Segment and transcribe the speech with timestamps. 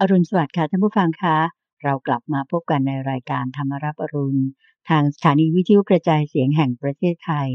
[0.00, 1.36] อรุณสวัสดิ์ค่ะท่านผู้ฟังคะ
[1.82, 4.42] เรากลับมาพบกันในรายการธรรมรับอรุณ
[4.88, 7.48] ทางสถานีวิทยุกระจายเสียงแห่งประเทศไทย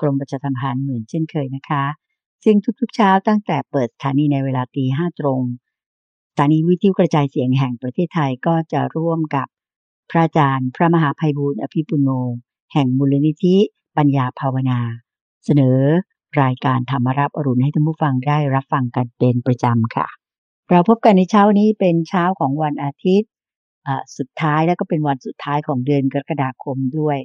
[0.00, 1.84] กรมประชาสัมพันธ์เหมือนเช่นเคยนะคะ
[2.44, 5.40] ซึ่งทุกๆเช้าตั้งแต่เปิดสถานีในเวลาตีห้าตรง
[6.32, 9.46] สถานีวิทยุกระจายเสียงแห่งประเทศไทยก็จะร่วมกับ
[10.10, 12.08] พระอาจารย์ พระมหาภัยบูร์อภิปุโน
[12.72, 13.56] แห่งมูลนิธิ
[13.96, 14.80] ปัญญาภาวนา
[15.44, 15.78] เสนอ
[16.42, 20.08] รายการธรรมรับอรุณให้ท่านผู้ฟังได้รับฟังกันเป็นประจำค่ะ
[20.70, 23.30] เราพบกันในเช้านี้เป็นเช้าของวันอาทิตย์
[24.16, 27.18] สุดท้ายแล้วก็เป็นวันสุดท้ายของเดือนกรกฎาคมด้วย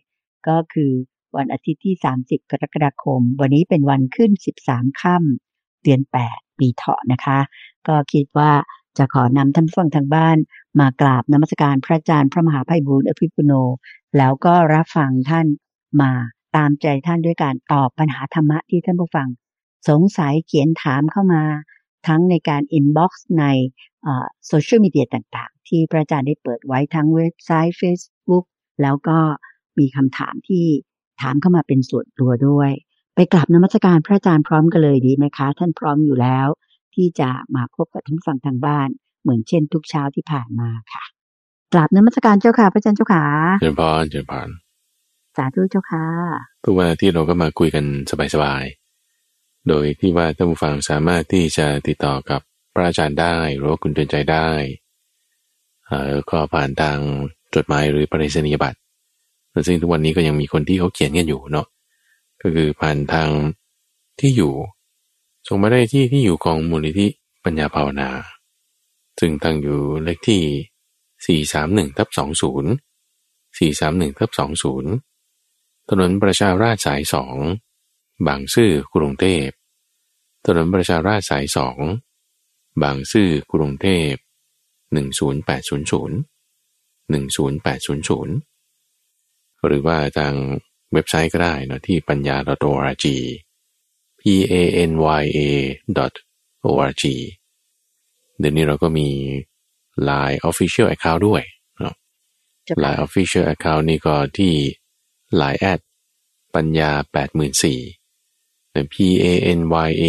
[0.48, 0.92] ก็คือ
[1.38, 4.32] วันอาทิตย์ที่ 30 กรกฎาคม วันนี้เป็นวันขึ้น
[4.66, 7.40] 13 ค่ำเดือน 8 ปีเถาะนะคะ
[7.88, 8.52] ก็คิดว่า
[8.98, 10.38] จะขอนำท่านผู้ฟังทางบ้าน
[10.80, 13.54] มากราบนมัสการพระอาจารย์พระมหาไพบูลอภิปุโน
[14.18, 15.46] แล้วก็รับฟังท่าน
[16.02, 16.12] มา
[16.56, 19.28] ตามใจท่านด้วยการตอบปัญหาธรรมะที่ท่านผู้ฟัง
[19.90, 21.44] สงสัยเขียนถามเข้ามา
[22.08, 23.46] ทั้งในการ inbox ใน
[24.48, 28.46] โซเชียลมีเดียต่างๆ ที่พระอาจารย์ได้เปิดไว้ทั้งเว็บไซต์ Facebook
[28.82, 29.18] แล้วก็
[29.80, 30.66] มีคำถามที่
[31.22, 32.72] ถามเข้ามาเป็นส่วนตัวด้วย
[33.16, 36.48] ไปกราบนมัสการพระอาจารย์พร้อมกันเลยดีไหมคะ ท่านพร้อมอยู่แล้ว
[36.96, 38.90] ที่จะมาพบกับท่านฟังทางบ้าน
[39.22, 41.04] เหมือนเช่นทุกเช้าที่ผ่านมาค่ะ
[41.74, 43.26] กราบนมัสการเจ้าค่ะ พระอาจารย์เจ้าค่ะ
[43.62, 44.50] เจริญพรเจริญพร
[45.38, 46.06] สาธุเจ้าค่ะ
[46.66, 47.86] ทุกวันที่เราก็มาคุยกัน
[48.34, 48.79] สบายๆ
[49.68, 52.42] โดยที่ว่าท่านผู้ฟังสามารถที่จะติดต่อกับ
[52.74, 54.50] พระอาจารย์ได้หรือว่าคุณเตือนใจได้
[56.32, 56.98] ก็ผ่านทาง
[57.56, 58.78] จดหมายหรือปริศนียบัตร
[59.68, 61.68] ซึ่งทุกวันนี้ก็ยังมีคนที่เขาเขียนกันอยู่เนาะ
[62.42, 63.30] ก็คือผ่านทาง
[64.20, 64.54] ที่อยู่
[65.48, 67.08] ส่งมาได้ที่ที่อยู่ของมูลนิธิ
[67.44, 68.10] ปัญญาภาวนา
[69.20, 74.32] ซึ่งตั้งอยู่เลขที่ 431ทับ20 431ทับ
[75.10, 77.36] 20 ถนนประชาราชสายสอง
[78.28, 79.48] บางซื่อกรุงเทพ
[80.46, 81.78] ถนนประชาราชสายสอง
[82.82, 84.12] บางซื่อกรุงเทพ
[84.94, 84.98] 10800
[87.10, 88.30] 10800
[89.66, 90.34] หรือว่าทาง
[90.94, 92.38] เว็บไซต์ก็ได้นะที่ปัญญา
[92.72, 93.06] .org
[94.20, 94.54] p a
[94.90, 94.92] n
[95.22, 95.40] y a
[96.70, 97.04] .org
[98.40, 99.10] เดี๋ยวนี้เราก็มี
[100.10, 101.44] Line Official Account ด้วย
[101.80, 101.96] เนาะ
[102.84, 104.54] Line Official Account นี่ก็ที่
[105.42, 105.80] Line แอด
[106.56, 106.92] ปัญญา
[108.88, 109.26] 84,000 P A
[109.58, 110.06] N Y A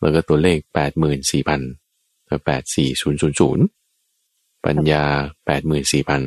[0.00, 0.58] แล้วก็ตัวเลข
[1.30, 3.64] 84,000แปดสี่ศูนย์ศูนย์ศูนย์
[4.64, 5.04] ปัญญา
[5.46, 6.22] แปดหมื่นสี่พัน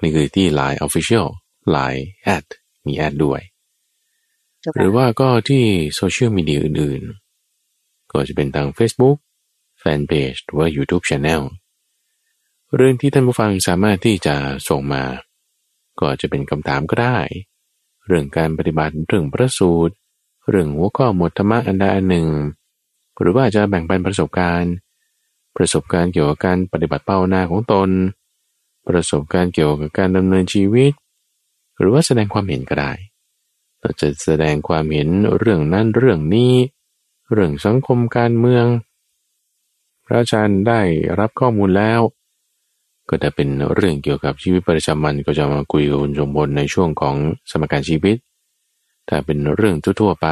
[0.00, 1.26] นี่คือที่ Line Official
[1.74, 2.44] Line แอด
[2.86, 3.40] มีแอดด้วย
[4.76, 5.64] หรือว่าก็ที่
[5.94, 9.16] โซเชียลมีเดียอื่นๆ ก็จะเป็นทาง Facebook
[9.82, 11.42] Fanpage หรือว่า YouTube Channel
[12.76, 14.34] เรื่องที่ท่านผู้ฟังสามารถที่จะ
[14.68, 15.04] ส่งมา
[16.00, 17.18] ก็จะเป็นคำถามก็ได้
[18.06, 19.94] เรื่องการปฏิบัติเรื่องพระสูตร
[20.50, 22.28] เรื่องหัวข้อหมดธรรมะอันใดอันหนึ่ง
[23.20, 24.72] หรือว่าจะแบ่งปันประสบการณ์
[25.56, 27.90] ประสบการณ์เกี่ยวกับการปฏิบัติเป้าหน้าของตน
[28.88, 30.92] ประสบการณ์เกี่ยวกับการดำเนินชีวิต
[31.78, 32.92] หรือว่าแสดงความเห็นก็ได้
[33.80, 36.54] เราจะแสดงความเห็นเรื่องนั้นเรื่องนี้
[37.32, 38.66] เรื่องสังคมการเมือง
[40.04, 40.80] พระอาจารย์ได้
[41.18, 42.00] รับข้อมูลแล้ว
[43.10, 47.16] ก็จะเป็นเรื่องเกี่ยวกับชีวิตประจำวันก็จะมาคุยกับคุณชมพลในช่วงของ
[47.50, 48.16] สมการชีวิต
[49.08, 50.28] ถ้าเป็นเรื่องทั่วๆไป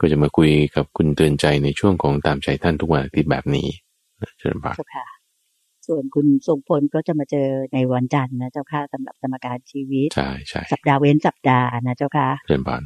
[0.00, 3.68] ก็จะมาคุยกับคุณเตือนใจในช่วงของตามใจท่านทุกวันอาทิตย์แบบนี้
[4.40, 5.06] เชิญพานค่ะ
[5.86, 12.82] ส่วนคุณทรงพลก็จะมาเจอในวันจันทร์นะเจ้าค่ะสำหรับสมการชีวิตใช่ใช่สัปดาห์เว้นสัปดาห์นะเจ้าค่ะเชิญพาน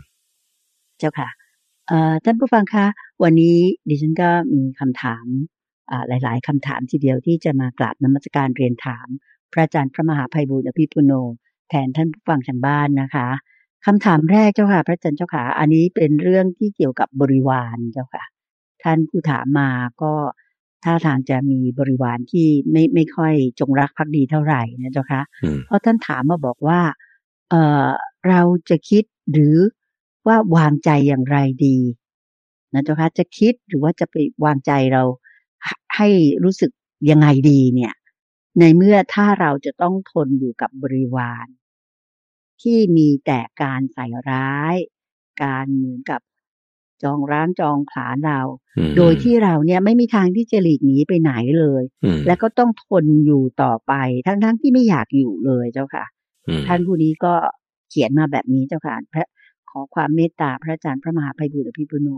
[0.98, 1.28] เจ้าค่ะ
[1.88, 2.86] เอ่อท่านผู้ฟังคะ
[3.24, 3.56] วันนี้
[3.88, 5.55] ดิฉันก็มีคำถามอ่า
[6.08, 9.06] หลาย ๆคำถามทีเดียวที่จะมากราบนมัสการเรียนถาม
[9.52, 11.12] พระอาจารย์พระมหาภัยบูร์อภิปุโน
[11.68, 13.28] แทนท่านผู้ฟังทางบ้านนะคะ
[13.86, 18.24] คำถามแรกเจ้าค่ะ พระอาจารย์เจ้าค่ะ อันนี้เป็นเรื่องที่เกี่ยวกับบริวารเจ้าค่ะ
[18.82, 19.70] ท่านผู้ถามมา
[20.02, 20.12] ก็
[20.84, 25.22] ท่าทางจะมีบริวารที่ไม่ไม่ค่อยจงรักภักดีเท่าไหร่นะเจ้าค่ะ
[25.66, 26.80] เพราะท่านถามมาบอกว่า
[27.50, 27.54] เอ
[27.84, 27.86] อ
[28.28, 29.56] เราจะคิดหรือ
[30.26, 31.78] ว่าวางใจอย่างไรดี
[32.74, 34.14] นะเจ้าค่ะจะคิดหรือว่าจะไป
[34.44, 35.02] วางใจเรา
[35.96, 36.08] ให้
[36.44, 36.70] รู้สึก
[37.10, 37.94] ยังไงดีเนี่ย
[38.58, 41.46] ในเมื่อถ้าเราจะต้องทนอยู่กับบริวาร
[42.62, 44.76] ที่มีแต่การใส่ร้าย
[45.42, 46.20] การเหมือนกับ
[47.02, 48.40] จองร้างจองผลาญเรา
[48.96, 51.82] โดยที่เราเนี่ยไม่มีทางที่จะหลีกหนีไปไหนเลย
[52.26, 53.92] แล้วก็ต้องทนอยู่ต่อไป
[54.26, 56.04] ทั้งๆทที่ไม่อยากอยู่เลยเจ้าค่ะ
[56.68, 57.34] ท่านผู้นี้ก็
[57.90, 59.28] เขียนมาแบบนี้เจ้าค่ะพระ
[59.70, 62.08] ขอความเมตตาพระอาจารย์พระมหาภัยบุตรพิพุโน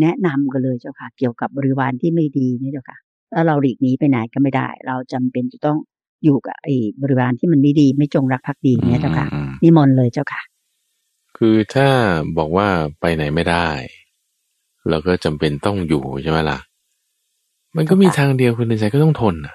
[0.00, 2.98] แนะนำกันเลยเจ้าค่ะ เกี่ยวกับบริวารที่ไม่ดีนี่เจ้าค่ะ
[3.32, 5.78] แล้วเราหลีกหนีไปไหนก็ไม่ได้ เราจำเป็นจะต้อง
[6.24, 9.26] อยู่กับไอ้บริวารที่มันไม่ดีไม่จงรักภักดีเนี่ยเจ้าค่ะ
[9.62, 10.42] นิมนต์เลยเจ้าค่ะ
[11.38, 11.88] คือถ้า
[12.38, 12.68] บอกว่า
[13.00, 13.68] ไปไหนไม่ได้
[14.88, 16.58] เราก็จำเป็นต้องอยู่ใช่ไหมล่ะ
[17.76, 19.54] มันก็มีทางเดียวคุณในใจก็ต้องทนนะ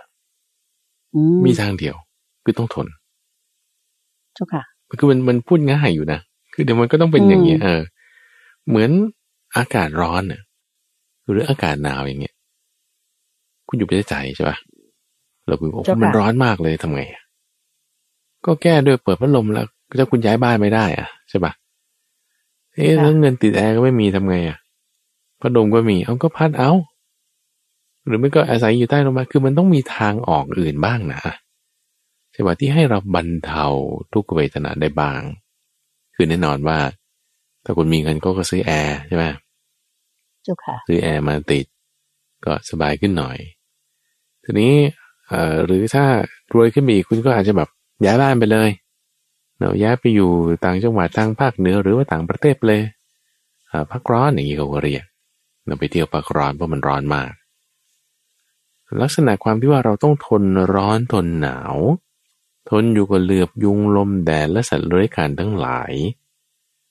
[1.15, 1.95] อืมมีทางเดียว
[2.44, 2.88] คือต้องทน
[4.35, 4.63] เจ้าค่ะ
[5.00, 6.19] คือมันมันพูดง่ายอยู่นะ
[6.53, 7.81] คือเดี๋ยวมันก็ต้องเป็นอย่างเงี้ยอืมเออ
[8.68, 8.89] เหมือน
[9.57, 10.41] อากาศร้อนน่ะ
[11.30, 12.35] หรืออากาศหนาวอย่างเงี้ย
[13.68, 14.58] คุณอยู่ประเทศไทยใช่ป่ะ
[15.48, 17.24] เราคุณบอกว่ามันร้อนมากเลยทำไงอะ
[18.46, 19.66] ก็แก้ด้วยเปิดพัดลมแล้ว
[20.00, 21.52] ถ้าคุณย้ายบ้านไม่ได้อะใช่ป่ะ
[22.74, 24.58] เอ๊ะแล้วเงินติดแอร์ก็ไม่มีทำไงอะ
[25.42, 26.72] พัดลมก็มีเอาก็พัดเอา
[28.06, 31.22] หรือไม่ก็อาศัยอยู่ใต้ลมมาคือมันต้องมีทางออกอื่นบ้างนะ
[32.31, 33.66] ใช่ป่ะที่ให้เราบรรเทา
[34.14, 35.22] ทุกขเวทนาได้บ้าง
[36.16, 36.78] คือแน่นอนว่า
[37.66, 39.25] ถ้าคุณมีเงินก็ก็ซื้อแอร์ใช่ไหม
[40.44, 41.66] เจ้าค่ะซื้อแอร์มาติด
[42.46, 43.38] ก็สบายขึ้นหน่อย
[44.49, 44.75] ทีนี้
[45.65, 46.05] หรือถ้า
[46.53, 47.69] รวยขึ้นมาอีกคุณก็อาจจะแบบ
[48.05, 48.69] ย้ายบ้านไปเลย
[49.57, 50.31] เนาะย้ายไปอยู่
[50.65, 52.81] ต่างจังหวัดทางภาคเหนือหรือว่าต่างประเทศเลย
[53.71, 55.03] อ่าพักร้อนอย่างนี้เขาก็เรียก
[55.65, 57.31] เราไปเที่ยวพักร้อนเพราะมันร้อนมาก
[59.01, 60.44] ลักษณะความที่ว่าเราต้องทน
[60.75, 61.75] ร้อนทนหนาว
[62.69, 65.94] ทนอยู่กับเหลือบยุงลมแดดและสัตว์เลื้อยคลานทั้งหลาย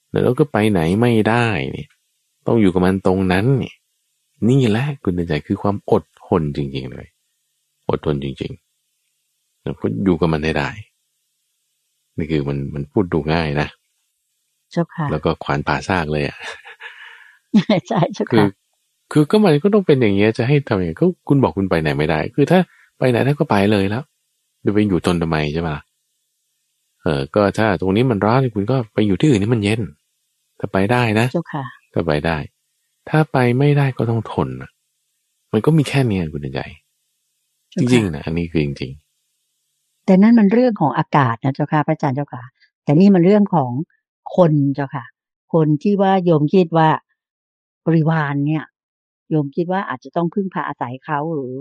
[0.09, 1.89] แล้วเราก็ไปไหนไม่ได้เนี่ย
[2.47, 3.73] ต้องอยู่กับมันตรงนั้นนี่
[4.49, 7.07] นี่แหละคุณใจคือความอดทนจริงๆเลย
[7.89, 10.69] อดทนจริงๆแล้วก็อยู่กับมันให้ได้
[12.17, 13.67] นี่คือมันมันพูดดูง่ายนะ
[14.71, 16.37] เจ้าค่ะ แล้วก็ขวานผ่าซากเลยอะ
[17.87, 18.47] ใช่เจ้าคือค่ะ
[19.11, 22.59] คือก็มันก็ต้องเป็นอย่างเงี้ยจะให้ทำอย่างไงก็คุณบอกคุณไปไหนไม่ได้ คือถ้า
[22.97, 24.03] ไปไหนท่านก็ไปเลยแล้ว
[24.65, 25.83] จะไปอยู่ทนทำไมใช่ปะล่ะ
[27.01, 29.81] เออ ก็ถ้าตรงนี้มันร้อนคุณก็ไปอยู่ที่อื่นที่มันเย็น
[30.59, 31.63] ถ้าไปได้นะเจ้าค่ะ
[31.93, 32.37] ก็ไปได้
[33.09, 34.69] ถ้าไปไม่ได้ก็ต้องทนนะ
[35.53, 36.61] มันก็มีแค่เนี้ยคุณใจ
[37.73, 38.91] จริงๆนะอันนี้คือจริง
[40.05, 42.43] แต่นั่นมันเรื่องของอากาศนะเจ้าค่ะพระอาจารย์เจ้าค่ะ
[42.83, 43.71] แต่นี่มันเรื่องของ
[44.35, 45.05] คนเจ้าค่ะ
[45.53, 46.89] คนที่ว่าโยมคิดว่า
[47.85, 48.65] บริวารเนี่ย
[49.29, 51.55] โยมคิดว่าอาจจะต้องพึ่งพาอาศัยเขาหรือ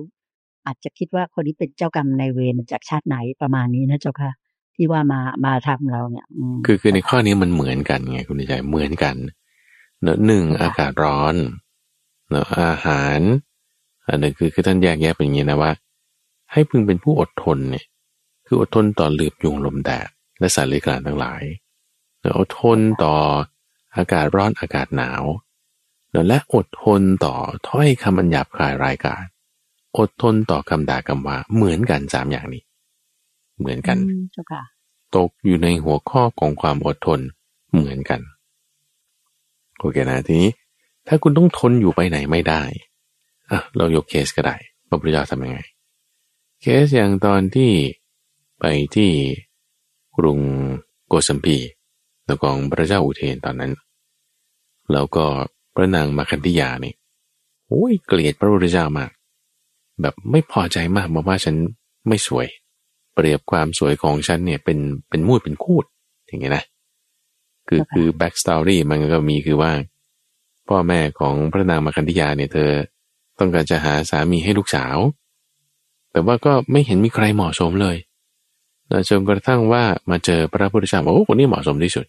[0.66, 4.30] อาจจะคิดว่าคนนี้เป็นเจ้ากรรมนายเวรมาจากชาติไหนประมาณนี้นะเจ้าค่ะ
[4.76, 9.16] ที่ว่ามามาทำเราเนี่ยอืมๆคือคือในข้อนี้มันเหมือนกันไงคุณใจเหมือนกัน
[10.02, 11.34] เนอะหนึ่งค่ะอากาศร้อน
[12.30, 13.20] เนอะอาหาร
[14.08, 15.70] อันนึงคือคือท่านแยกแยะเป็นอย่างนี้นะว่า
[16.52, 17.86] ให้พึงเป็นผู้อดทนเนี่ย
[18.46, 20.08] คืออดทนต่อเหลือบยุงลมแดด
[20.38, 21.42] และสัตว์เลื้อยคลานทั้งหลาย
[22.20, 23.14] เนอะอดทนต่อ
[23.96, 25.24] อากาศร้อนอากาศหนาว
[26.10, 27.34] เนอะและอดทนต่อ
[27.68, 29.22] ถ้อยคำอันหยาบคายรายการ
[29.98, 32.62] อดทนต่อคำด่าคำว่าเหมือนกันสามอย่างนี้
[33.58, 34.62] เหมือนกันอืมเจ้าค่ะ
[35.16, 37.20] ตกอยู่ในหัวข้อของความอดทน
[37.72, 38.20] เหมือนกัน
[39.78, 40.50] โอเคนะทีนี้
[41.06, 42.62] ถ้าคุณต้องทนอยู่ไปไหนไม่ได้
[43.50, 44.56] อะเรายกเคสก็ได้
[44.88, 45.58] พระพุทธเจ้าทำยังไง
[46.68, 47.72] เคสอย่างตอนที่
[48.60, 48.64] ไป
[48.96, 49.10] ที่
[50.16, 50.40] กรุง
[51.08, 51.58] โกสัมพี
[52.24, 53.72] แล้วของพระเจ้าอุเทนตอนนั้น
[54.92, 55.24] แล้วก็
[55.74, 56.94] พระนางมาคันธิยานี่
[57.68, 59.10] โอ้ยเกลียดพระพุทธเจ้ามาก
[60.00, 61.56] แบบไม่พอใจมากบอกว่าฉัน
[62.08, 62.46] ไม่สวย
[63.14, 64.78] เปรียบความสวยของฉันเนี่ยเป็น
[65.08, 65.84] เป็นมูดเป็นคูด
[66.26, 66.64] อย่างเงี้ยนะ
[67.68, 69.72] คือค่ะคือ backstory มันก็มีคือว่า
[70.68, 72.70] พ่อแม่ของพระนางมาคันธิยาเนี่ยเธอ
[73.38, 74.98] ต้องการจะหาสามีให้ลูกสาว
[76.16, 77.96] แต่ว่าก็ไม่เห็นมีใครเหมาะสมเลย
[79.08, 82.06] จนกระทั่งว่ามาเจอพระพุทธเจ้าบอกโอ้คนนี้เหมาะสมที่สุด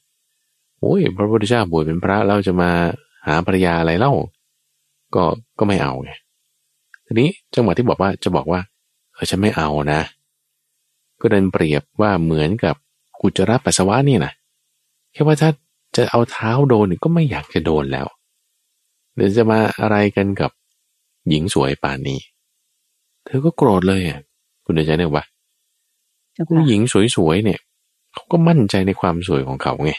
[0.79, 2.71] โอ้ยพระพุทธเจ้าบวชเป็นพระเราจะมา
[3.27, 4.13] หาภรรยาอะไรเล่า
[5.15, 5.23] ก็
[5.59, 6.11] ก็ไม่เอาไง
[7.05, 8.61] ทีนี้จังหวะที่บอกว่าจะบอกว่า
[9.13, 10.01] เออฉันไม่เอานะ
[11.21, 12.75] ก็เดินเปรียบว่าเหมือนกับ
[13.21, 14.31] อุจระปัสสาวะนี่นะ
[15.13, 15.49] แค่ว่าถ้า
[15.95, 18.07] จะเอาเท้าโดนก็ไม่อยากจะโดนแล้ว
[19.15, 20.51] เดี๋ยวจะมาอะไรกันกับ
[21.29, 22.19] หญิงสวยป่านนี้
[23.27, 24.19] เธอก็โกรธเลยอะ
[24.65, 25.25] คุณเดชใจเนี่ยว่า
[26.33, 26.81] เจ้าผู้ค่ะหญิง
[27.15, 27.59] สวยๆเนี่ย
[28.13, 29.91] เขาก็มั่นใจในความสวยของเขาไง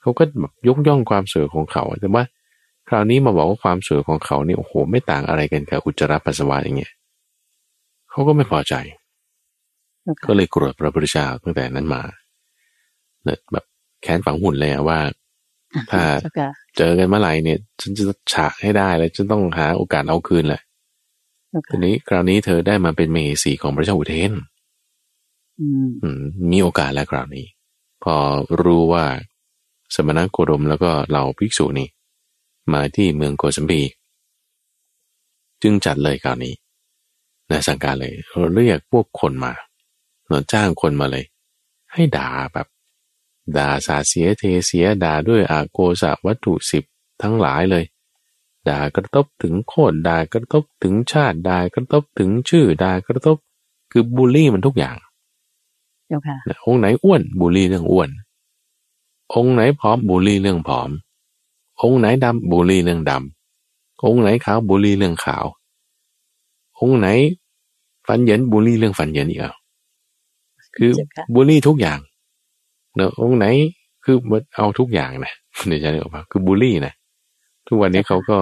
[0.00, 2.24] เขาก็แบบยกย่องความสวยของเขา แต่ว่า
[2.88, 6.92] คราวนี้มาบอกว่าความสวยของเขาเนี่ยโอ้โหไม่ต่างอะไรกันกับอุจจาระปัสสาวะอย่างเงี้ย
[8.10, 8.74] เขาก็ไม่พอใจ
[10.02, 12.02] เจ้าก็ค่ะเลยโกรธพระพุทธเจ้าตั้งแต่นั้นมา
[13.24, 13.64] เนี่ยแบบ
[14.02, 14.98] แค้นฝังหุ่นเลยอะว่า
[15.90, 20.69] ถ้าเจ้าค่ะเจอกันเมื่อไหร่เนี่ย ฉันจะฉะให้ได้แล้วฉันต้องหาโอกาสเอาคืนแหละเจ้า
[21.68, 24.32] ทีค่ะนี้คราวนี้เธอได้มาเป็นเมเหสีของพระเจ้าอุเทน
[25.60, 27.46] อืมอืมมีโอกาสแล้วคราวนี้
[28.04, 28.16] พอ
[28.62, 29.04] รู้ว่า
[29.94, 31.88] สมณโคดมแล้วก็เหล่าภิกษุนี่
[32.72, 33.82] มาที่เมืองโกสัมพี
[35.62, 36.54] จึงจัดเลยคราวนี้
[37.50, 38.14] นะสั่งการเลย
[38.54, 39.52] เรียกพวกคนมา
[40.26, 41.24] เนอะจ้างคนมาเลย
[41.92, 42.68] ให้ด่าแบบ
[43.56, 46.84] ด่าสาเสียเทเสียด่าด้วยอาโกสะวัตถุสิบ
[47.22, 47.84] ทั้งหลายเลย
[48.68, 53.36] ด่ากระทบถึงโคตรด่ากระทบถึงชาติด่ากระทบถึงชื่อด่ากระทบ
[53.92, 54.96] คือบูลลี่มันทุกอย่าง
[56.08, 58.08] เจ้าค่ะนะองค์ไหนอ้วนบูลลี่เรื่องอ้วน
[59.34, 60.90] องค์ไหนผอมบูลลี่เรื่องผอม
[61.82, 65.44] องค์ไหนดำบูลลี่เรื่องดำองค์ไหนขาวบูลลี่เรื่องขาว
[66.80, 67.06] องค์ไหน
[68.06, 69.54] ฟันเหยินบูลลี่เรื่องฟันเหยินอีกอะ
[70.76, 71.98] คือเจ้าค่ะบูลลี่ทุกอย่าง
[72.96, 73.46] เนอะองค์ไหน
[74.04, 74.16] คือ
[74.56, 75.32] เอาทุกอย่างนะ
[75.66, 76.94] เดี๋ยวจะออกมาคือบูลลี่นะ
[77.70, 78.38] ทุกวันนี้เขาก็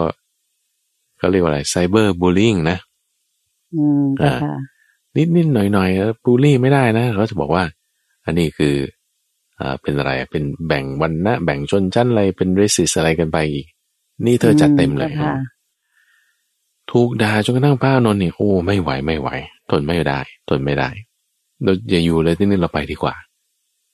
[1.18, 2.78] เขาเรียกว่าอะไรไซเบอร์บูลลิงนะ
[3.75, 4.54] อืมเจ้าค่ะ
[5.16, 7.64] นิดนิดหน่อยหน่อยๆบูลลี่ไม่ได้นะเขาจะบอกว่า
[8.25, 8.75] อันนี้คือ
[9.61, 13.66] อ่าเป็นอะไรอะเป็นแบ่งวันนะแบ่งชนชั้นอะไรเป็นเรสิสอะไรกันไปอีก
[14.26, 15.35] นี่เธอจัดเต็มเลยจ้าค่ะ
[16.92, 19.28] ถูกด่าจนกระทั่งป้านนท์เนี่ยโอ้ไม่ไหวไม่ไหว
[19.70, 20.88] ทนไม่ได้ทนไม่ได้
[21.62, 23.14] เราอย่าอยู่เลยที่นี่เราไปดีกว่า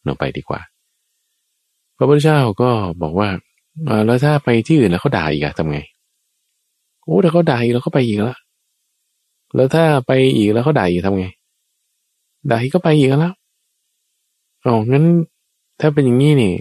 [0.05, 0.61] เราไปดีกว่า
[1.97, 2.71] พระพุทธเจ้าก็
[3.03, 3.44] บอกว่าอ่า
[4.07, 5.81] แล้วถ้าไปที่อื่นแล้วเขาด่าอีกอะทำไง
[7.04, 8.38] โอ้แต่เขาด่าอีกแล้วเขาไปอีกแล้ว
[9.54, 11.26] แล้วถ้าไปอีกแล้วเขาด่าอีกทำไง
[12.50, 13.35] ด่าอีกก็ไปอีกแล้ว
[14.66, 15.04] อ๋องั้น
[15.81, 16.54] ถ้าเป็นอย่างนี้นี่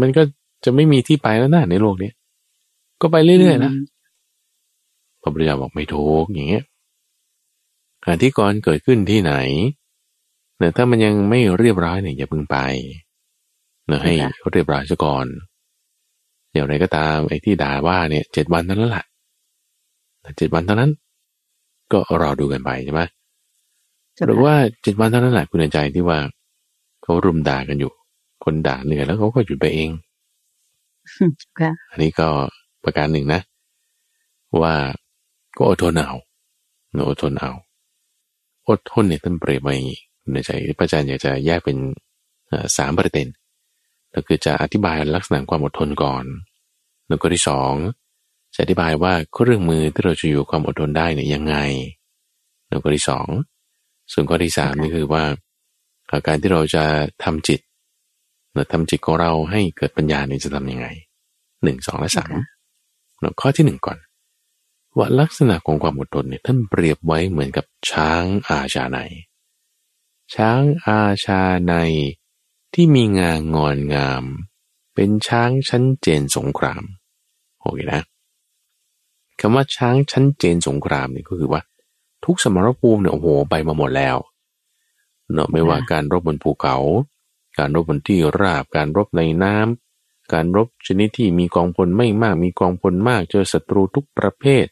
[0.00, 0.22] มันก็
[0.64, 2.10] จะไม่มีที่ไปแล้วนะในโลกนี้
[3.00, 3.72] ก็ไปเรื่อยๆนะ
[5.22, 6.64] พระพุทธเจ้าบอกไม่ถูกอย่างเงี้ย
[8.04, 9.34] การที่ก่อนเกิดขึ้นที่ไหน
[10.58, 12.56] เนี่ยถ้ามันยังไม่เรียบร้อยเนี่ยอย่าเพิ่งไป
[13.86, 15.26] เนี่ยให้ค่ะเรียบร้อยซะก่อน
[16.52, 19.04] อย่างไรก็ตามไอ้ที่ด่าว่าเนี่ยเจ็ดวันเท่านั้นแหละ
[20.38, 20.90] เจ็ดวันเท่านั้น
[21.92, 23.02] ก็รอดูกันไปใช่ไหม
[24.14, 26.18] เจ้าหรือค่ะว่าเจ็ดวันเท่านั้นแหละคุณใจที่ว่า
[27.02, 27.92] เขารุมด่ากันอยู่
[28.44, 29.90] คนด่าเหนื่อยแล้วเขาก็หยุดไปเอง
[31.60, 32.28] ค่ะอันนี้ก็
[32.84, 33.40] ประการหนึ่งนะ
[34.62, 34.74] ว่า
[35.56, 36.12] ก็อดทนเอา
[36.92, 37.52] เนอะอดทนเอา
[38.68, 40.00] อดทนเนี่ยท่านเปรียบมาอย่างนี้
[40.32, 41.76] ในใจพระอาจารย์อยากจะแยกเป็น
[42.48, 43.26] เอ่อสามประเด็น
[44.14, 46.24] ก็คือจะอธิบายลักษณะความอดทนก่อน
[47.08, 47.72] แล้วก็ที่สอง
[48.54, 51.56] จะอธิบายว่าเครื่องมือที่เราจะอยู่ความอดทนได้เนี่ยยังไง
[52.68, 53.28] แล้วก็ที่สอง
[54.12, 55.24] ส่วนข้อที่สามนี่คือว่า
[56.08, 56.84] เอ่อการที่เราจะ
[57.24, 57.60] ทำจิต
[58.52, 60.86] เนอะทำจิตของเราให้เกิดปัญญาเนี่ยจะทำยังไง
[61.62, 62.32] หนึ่งสองและสาม
[63.20, 63.98] เนอะข้อที่หนึ่งก่อน
[64.96, 68.98] ว่าลักษณะของความอดทนเนี่ยท่านเปรียบไว้เหมือนกับช้างอาชาใน
[70.34, 71.74] ช้างอาชาใน
[72.74, 74.24] ที่มีงางอนงาม
[74.94, 76.82] เป็นช้างชั้นเจนสงคราม
[77.60, 78.02] โอเคนะ
[79.40, 81.62] คำว่าช้างชั้นเจนสงครามเนี่ยก็คือว่า
[82.24, 84.16] ทุกสมรภูมิเนี่ยโอ้โหไปมาหมดแล้ว
[85.32, 86.76] เนอะไม่ว่าการรบบนภูเขา
[87.58, 94.66] การรบบนที่ราบ การรบในน้ำการรบชนิดที่มีกองพลไม่มากมีกองพลมากเจอศัตรูทุกประเภท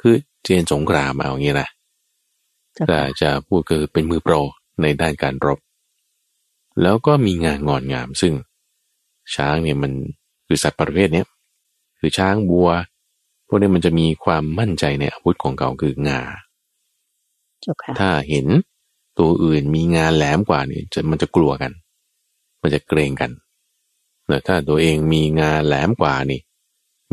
[0.00, 1.68] คือเจนสงครามเอาอย่างนี้นะ
[2.74, 4.34] เจ้าแต่ค่ะจะพูดก็คือเป็นมือโปร
[4.82, 5.58] ในด้านการรบ
[6.82, 8.34] แล้วก็มีงานงอนงามซึ่ง
[9.34, 9.92] ช้างเนี่ยมัน
[10.46, 11.26] คือสัตว์ประเภทเนี้ย
[11.98, 12.68] คือช้างบัว
[13.46, 16.22] พวกนี้มันจะมีความมั่นใจในอาวุธของเขาคืองา
[17.60, 18.46] เจ้าค่ะถ้าเห็น
[19.18, 21.72] ตัวอื่นมีงานแหลมกว่านี่จะมันจะกลัวกัน
[22.62, 23.30] มันจะเกรงกัน
[24.26, 26.40] แต่ถ้าตัวเองมีงานแหลมกว่านี่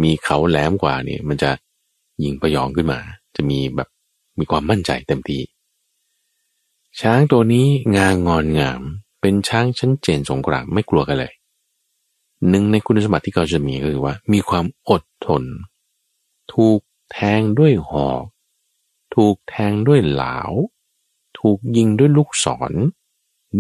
[0.04, 1.52] มีเขาแหลมกว่านี่ มันจะ
[2.24, 3.00] ยิงประยองขึ้นมา
[3.36, 3.90] จะมีแบบ
[4.40, 5.42] มีความมั่นใจเต็มที่
[7.00, 8.82] ช้างตัวนี้งางอนงาม
[9.22, 11.34] เป็นช้างชั้นเจนสงครามไม่กลัวกันเลย
[12.50, 15.44] หนึ่งในคุณสมบัติที่เขาจะมีก็คือว่า มีความอดทน
[16.54, 16.80] ถูก
[17.12, 18.24] แทงด้วยหอก
[19.16, 20.38] ถูกแทงด้วยเหลา
[21.40, 22.74] ถูกยิงด้วยลูกศร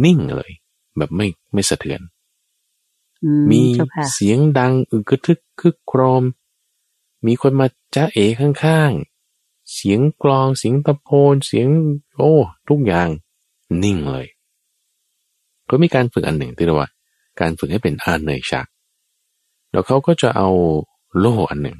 [0.03, 0.51] นิ่งเลย
[0.97, 2.01] แบบไม่ไม่สะเทือน
[3.23, 6.23] อืมีเจ้าค่ะเสียงดังอึกกระทึกคึกโครม
[7.25, 11.67] มีคนมาจ้าเอข้างๆ เสียงกลองเสียงตะโพนเสียง
[12.17, 12.33] โอ้
[12.67, 13.09] ทุกอย่าง
[13.83, 14.27] นิ่งเลย
[15.69, 16.89] ก็มีการฝึกอันหนึ่งที่เรียกว่า
[17.39, 18.67] การฝึกให้เป็นอาเนยชัก
[19.71, 20.49] แล้วเขาก็จะเอา
[21.19, 21.77] โล่อันหนึ่ง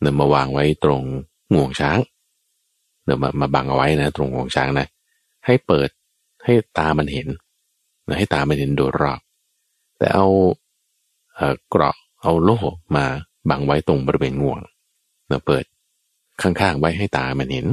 [0.00, 1.02] เดินมาวางไว้ตรง
[1.54, 1.98] งวงช้าง
[3.04, 4.86] เดินมามาบังเอาไว้นะ ตรงงวงช้างนะ
[5.46, 5.88] ให้เปิด
[6.44, 7.28] ให้ตามันเห็น
[8.08, 9.20] นะให้ตามันเห็นโดยรอบ
[9.98, 10.26] แต่เอา
[11.34, 12.58] เอ่อเกราะเอาโล่
[12.96, 13.04] มา
[13.50, 14.58] บังไว้ตรงบริเวณงวง
[15.30, 15.64] นะเปิด
[16.42, 17.66] ข้างๆไว้ให้ตามันเห็น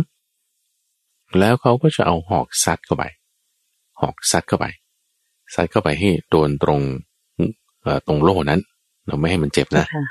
[1.40, 3.04] แล้วเขาก็จะเอาหอกซัดเข้าไป
[4.02, 4.66] หอกซัดเข้าไป
[5.56, 6.82] ซัดเข้าไปให้โดนตรง
[7.82, 8.60] เอ่อตรงโล่นั้น
[9.08, 10.04] เราไม่ให้มันเจ็บเจ้านะค่ะ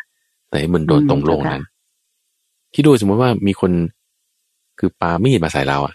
[0.48, 1.64] แต่ให้มันโดนอืมตรงโล่เจ้าค่ะนั้น
[2.74, 3.72] คิดดูสมมติว่ามีคน
[4.78, 5.94] คือปามีดมาใส่เราอะ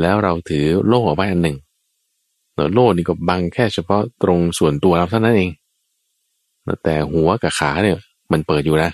[0.00, 1.56] แล้วเราถือโล่เอาไว้อันหนึ่ง
[2.54, 5.50] แล้วโล่นี่ก็บังแค่เฉพาะตรงส่วนตัวเราเท่านั้นเอง
[6.84, 7.98] แต่หัวกับขาเนี่ย
[8.32, 8.90] มันเปิดอยู่นะ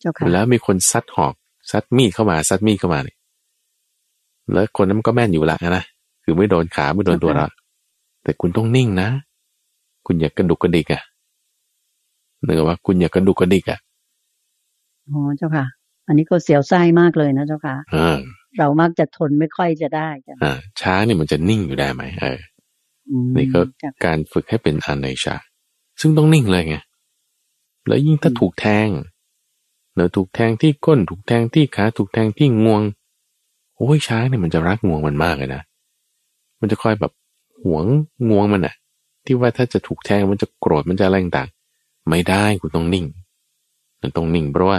[0.00, 1.34] เจ้าค่ะแล้วมีคนซัดหอก
[1.70, 3.16] ซัดมีดเข้ามาซัดมีดเข้ามาเนี่ย
[4.52, 5.84] แล้วคนนั้นมันก็แม่นอยู่ละนะ
[6.24, 7.46] คือไม่โดนขาไม่โดนตัวเรา
[8.26, 9.08] แต่คุณต้องนิ่งนะ
[10.06, 11.02] คุณอย่ากกระดุกกระดิกอะ
[12.44, 13.78] เนื้อว่าคุณอย่ากกระดุกกระดิกอะ
[15.08, 15.66] อ๋อเจ้าค่ะ
[16.06, 18.18] อันนี้ก็เสียวไส้มากเลยนะเจ้าค่ะอ่า
[18.58, 22.38] เรามักจะทนไม่ค่อยจะได้จ้ะอ่า ช้างเนี่ยมันจะนิ่งอยู่ได้ไหมเออ
[23.10, 25.36] อืมนี่ก็เจ้าค่ะการฝึกให้เป็นอาเนชา
[26.00, 26.76] ซึ่งต้องนิ่งเลยไง
[27.86, 28.88] แล้วยิ่งถ้าอืมถูกแทง
[29.94, 32.82] เนอะถูกแทงที่ก้นถูกแทงที่ขาถูกแทงที่งวง
[33.76, 35.62] โอ้ยช้างเนี่ยมันจะรักงวงมันมากเลยนะ
[36.60, 37.12] มันจะคอยแบบ
[37.64, 37.84] หวง
[38.28, 38.74] งวงมันอะ
[39.24, 41.48] ที่ว่าถ้าจะถูกแทงมันจะโกรธมันจะอะไรต่าง
[42.08, 43.06] ไม่ได้คุณต้องนิ่ง
[44.00, 44.78] มันต้องนิ่ง เพราะว่า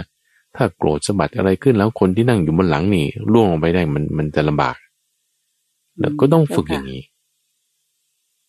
[0.56, 4.76] ถ้าโกรธสะบัดอะไรขึ้นแล้วคนที่นั่งอยู่บนหลังนี่ล่วงลงไปได้มันมันจะลำบาก
[6.00, 7.02] แล้วก็ต้องฝึกอย่างนี้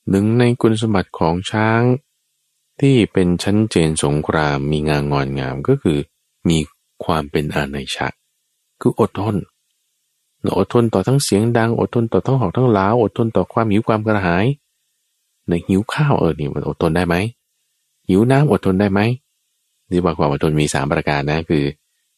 [0.09, 1.81] หนึ่งในคุณสมบัติของช้าง
[2.79, 5.97] ที่เป็นชั้นเจนสงครามมีงางอนงามก็คือ
[6.49, 6.57] มี
[7.03, 8.07] ความเป็นอานัยชะ
[8.81, 9.35] คืออดทน
[10.57, 14.45] อดทนต่อทั้งเสียงดัง อดทนต่อทั้งหอกทั้งล้าอดทนต่อความหิวความกระหาย
[15.47, 17.15] ในหิวข้าวเออนี่มันอดทนได้ไหม
[18.07, 18.99] หิวน้ำอดทนได้ไหม
[19.89, 21.65] ที่ว่าความอดทนมีสามประการนะคือ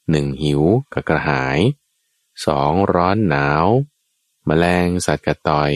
[0.09, 0.61] หนึ่งหิว
[0.93, 1.59] กับกระหาย
[2.45, 3.65] สองร้อนหนาว
[4.47, 5.71] มแมลงสัตว์กระต่อย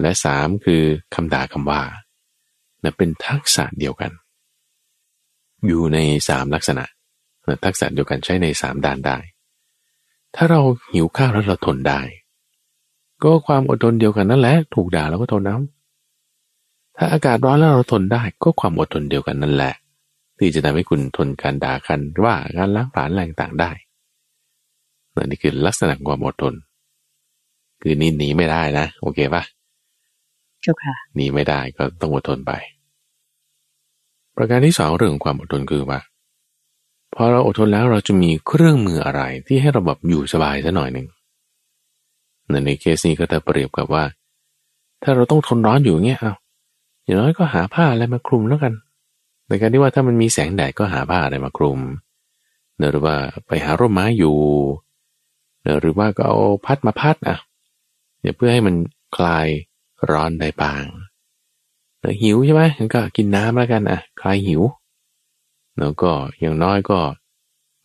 [0.00, 0.82] และสามคือ
[1.14, 1.82] คำด่าคำว่า
[2.82, 4.12] นะเป็นทักษะเดียวกัน
[5.66, 6.84] อยู่ในสามลักษณะ
[7.64, 9.18] ทักษะเดียวกันใช้ในสามด้านได้
[10.36, 10.60] ถ้าเรา
[10.92, 12.00] หิวข้าวแล้วเราทนได้
[13.22, 19.74] ก็ความอดทนเดียวกันนั่นแหละ ถูกด่าเราก็ทนน้ำถ้าอากาศร้อนแล้วเราทนได้ ก็ความอดทนเดียวกันนั่นแหละ
[20.38, 23.70] ที่จะทำให้คุณทนการด่ากันว่าการล้างผลาญแรงต่างได้
[25.24, 26.54] นี่คือลักษณะความอดทน
[27.82, 29.42] คือนี่หนีไม่ได้นะ โอเคปะ
[30.62, 32.52] เจ้าค่ะหนีไม่ได้ก็ต้องอดทนไป
[34.36, 36.00] ประการที่สองเรื่องความอดทนคือว่า
[37.14, 41.06] พอเราอดทนแล้วเราจะมีเครื่องมืออะไรที่ให้เราแบบอยู่สบายสัหน่อยหนึ่ง
[42.66, 44.04] ในเคสนี้ก็จะเปรียบกับว่า
[45.02, 46.34] ถ้าเราต้องทนร้อนอยู่เงี้ยเอา
[47.04, 48.72] อย่างน้อยก็หาผ้าอะไรมาคลุมแล้วกัน
[49.48, 51.80] ในการที่ว่าถ้ามันมีแสงแดดก็หาผ้าอะไรมาคลุม
[52.78, 53.16] หรือว่า
[53.46, 54.36] ไปหาร่มไม้อยู่
[55.80, 57.38] หรือว่าก็เอาพัดมาพัดอะ
[58.36, 58.74] เพื่อให้มัน
[59.16, 59.46] คลาย
[60.10, 60.84] ร้อนได้บาง
[62.22, 62.62] หิวใช่ไหม
[62.94, 64.62] ก็กินน้ำแล้วกันอะ คลายหิว
[65.78, 66.10] แล้วก็
[66.40, 66.98] อย่างน้อยก็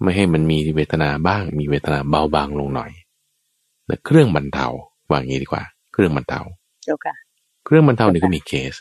[0.01, 2.91] ไม่ให้มันมีเวทนาบ้าง มีเวทนาเบาบางลงหน่อย
[3.86, 4.67] แต่เครื่องบรรเทา
[5.12, 5.63] วางงี้ดีกว่า
[5.94, 6.41] เครื่องบรรเทา
[6.84, 7.15] เจ้าค่ะ
[7.65, 8.73] เครื่องบรรเทานี่ก็มีเคส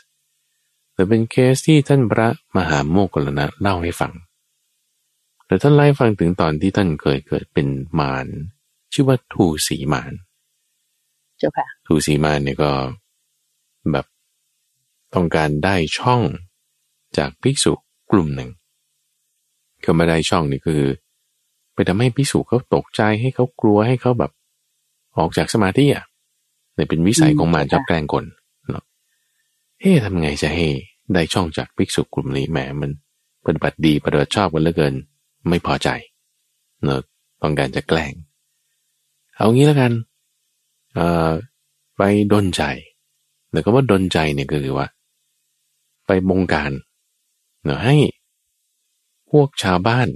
[0.93, 4.13] แต่เป็นเคสที่ท่านพระมหาโมคคัลลานะเล่าให้ฟัง
[5.45, 7.67] แต่ท่านเล่าฟังถึงตอนที่ท่านเคยเกิดเป็น
[7.99, 8.27] มาร
[8.93, 10.13] ชื่อว่าทูสีมาร
[11.37, 12.71] เจ้าค่ะทูสีมารเนี่ยก็
[13.91, 14.05] แบบ
[15.13, 16.21] ต้องการได้ช่อง
[17.17, 17.73] จากภิกษุ
[18.11, 18.49] กลุ่มหนึ่ง
[19.87, 20.81] เขามาได้ช่องนี่คือ
[21.73, 24.31] ไปทำให้พิสูจเขาตกใจให้เขากลัวให้เขาแบบ
[25.17, 26.05] ออกจากสมาธิอะ
[26.75, 28.25] เนี่ยเป็นวิสัยของมารชอบแกล้งคน
[28.69, 28.83] เนาะ
[29.79, 30.67] เฮ้ทำไงจะให้
[31.13, 32.91] ได้ช่องจากภิกษุกลุ่มนี้แหมมัน
[33.45, 34.93] ปฏิบัติดีปฏิบัติชอบกันเหลือเกิน
[35.49, 35.89] ไม่พอใจ
[36.83, 36.99] เนาะ
[37.41, 38.13] ต้องการจะแกล้ง
[39.35, 39.91] เอางี้แล้วกัน
[40.95, 41.29] เอ่อ
[41.97, 42.63] ไปดนใจ
[43.51, 44.87] แต่ก็ว่าดนใจเนี่ยก็คือว่า
[46.07, 46.71] ไปบงการ
[47.63, 47.95] เนาะให้
[49.31, 50.07] พวกชาวบ้าน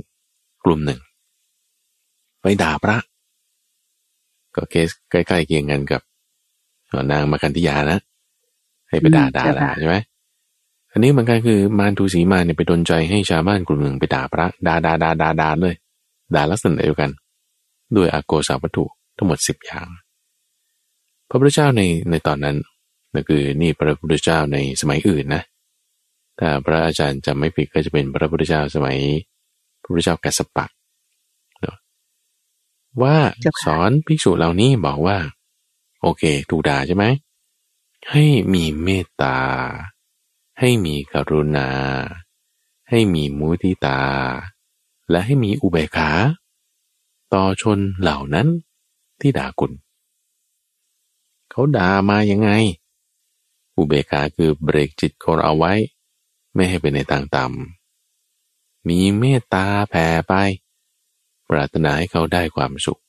[0.66, 1.00] กลุ่มหนึ่ง
[2.42, 2.98] ไปด่าพระ
[4.56, 6.02] ก็เคสใกล้ๆเคียงกันกับ
[7.12, 8.00] นางมาคันธิยานะ
[8.90, 9.98] ให้ไปด่าด่าด่าใช่ไหม
[10.92, 15.76] อันนี้เหมือนกันคือมารทูสีมาเนี่ยไปดนใจให้ชาวบ้านกลุ่มหนึ่งไปด่าพระด่าด่าด่าด่าด่าเลย
[16.36, 17.12] ด่าลักษณะเดียวกัน
[17.96, 18.86] ด้วยอาโกสาวัตถุ
[19.18, 19.88] ทั้งหมดสิบอย่าง
[21.30, 22.56] พระพุทธเจ้าในในตอนนั้น
[23.14, 25.44] นั่นคือนี่พระพุทธเจ้าในสมัยอื่นนะ
[26.44, 29.00] ถ้าพระอาจารย์จำไม่ผิดก็จะเป็นพระพุทธเจ้าสมัย
[29.82, 30.66] พระพุทธเจ้ากัสปะ
[33.02, 33.16] ว่า
[33.64, 35.18] สอนภิกษุเหล่านี้บอกว่า
[36.02, 37.06] โอเค ถูกด่าใช่ไหม
[38.12, 39.38] ให้มีเมตตา
[40.60, 41.70] ให้มีกรุณา
[42.90, 44.02] ให้มีมุทิตา
[45.10, 46.10] และให้มีอุเบกขา
[47.34, 48.48] ต่อชนเหล่านั้น
[49.20, 49.72] ที่ด่าคุณ
[51.50, 52.50] เขาด่ามายังไง
[53.78, 55.74] อุเบกขาคือเบรกจิตคนเอาไว้
[56.54, 60.34] ไม่ให้เป็นในทางต่ำมีเมตตาแผ่ไป
[61.50, 63.02] ปรารถนาให้เขาได้ความสุข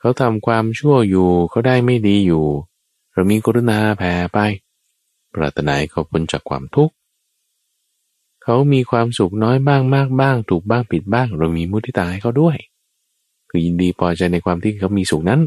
[0.00, 2.46] เขาทำความชั่วอยู่เขาได้ไม่ดีอยู่
[3.12, 4.38] เรามีกรุณาแผ่ไป
[5.34, 6.94] ปรารถนาให้เขาพ้นจากความทุกข์
[8.42, 12.56] เขามีความสุขน้อยบ้างมากบ้าง ถูกบ้างผิดบ้าง เรามีมุทิตาให้เขาด้วย
[13.48, 15.40] คือยินดีพอใจในความที่เขามีสุขนั้น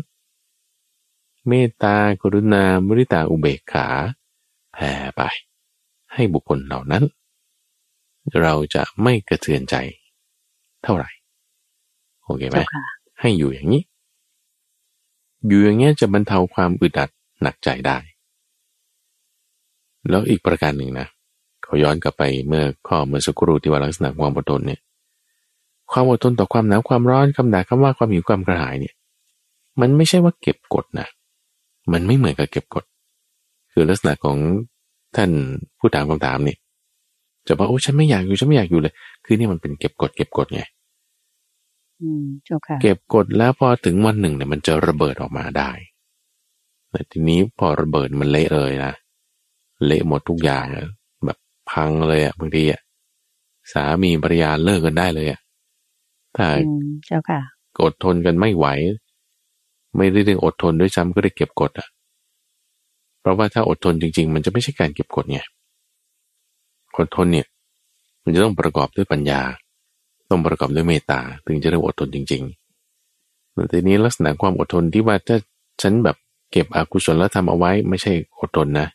[1.48, 3.88] เมตตากรุณามุทิตาอุเบกขา
[4.74, 5.22] แผ่ไป
[6.14, 7.04] ให้บุคคลเหล่านั้น
[8.42, 9.76] เราจะไม่กระเทือนใจ
[10.84, 11.10] เท่าไหร่
[12.24, 12.60] โอเคไหม
[13.20, 13.84] ให้อยู่อย่างนี้
[15.48, 17.10] อยู่อย่างเงี้ยจะบรรเทาความอึดอัด
[17.42, 17.98] หนักใจได้
[20.10, 21.08] แล้วอีกประการหนึ่งนะ
[21.64, 24.82] เขาย้อนกลับไปเมื่อข้อเมื่อสักครู่ที่ว่าลักษณะความอดทนเนี่ย
[25.92, 28.96] ความอดทนต่อความหนาวความร้อนคำด่าคำว่าความหิวความกระหายเนี่ย
[29.82, 31.08] มันไม่ใช่ว่าเก็บกดนะ
[31.92, 32.86] มันไม่เหมือนกับเก็บกด
[33.72, 34.38] คือลักษณะของ
[35.16, 35.32] ท่าน
[35.80, 36.58] ผู้ถามคำถามนี่
[37.48, 38.94] จะบอกโอ้ฉันไม่อยากอยู่ฉันไม่อยากอยู่เลย
[39.26, 40.62] คือนี่มันเป็นเก็บกดเก็บกดไง
[42.02, 45.72] อืมเจ้าค่ะเก็บกดแล้วพอถึงวันหนึ่งเนี่ยมันจะระเบิดออกมาได้
[46.92, 48.94] แต่ทีนี้พอระเบิดมันเละเลยนะ
[49.86, 50.88] เละหมดทุกอย่างอะ
[51.26, 51.38] แบบ
[51.72, 52.82] พังเลยอะบางทีอะ
[53.74, 55.40] สามีภรรยาเลิกกันได้เลยอะ
[56.38, 57.42] ถ้าอืมเจ้าค่ะ
[57.84, 58.68] อดทนกันไม่ไหว
[59.98, 61.88] ไม่ได้เรื่องอดทนด้วยซ้ำก็ได้เก็บกดอะ
[63.22, 65.40] เพราะว่าถ้าอดทนจริง ๆ มันจะไม่ใช่การเก็บกดไง
[66.98, 67.48] อดทนเนี่ย
[68.24, 69.42] มันจะต้องประกอบด้วยปัญญา
[70.30, 75.38] ต้องประกอบด้วยเมตตาถึงจะเรียกว่าอดทนจริงๆแต่ทีนี้ลักษณะความอดทนที่ว่าถ้า
[75.82, 76.18] ฉันแบบ
[76.52, 78.88] เก็บอกุศลแล้วทำเอาไว้ไม่ใช่อดทนนะ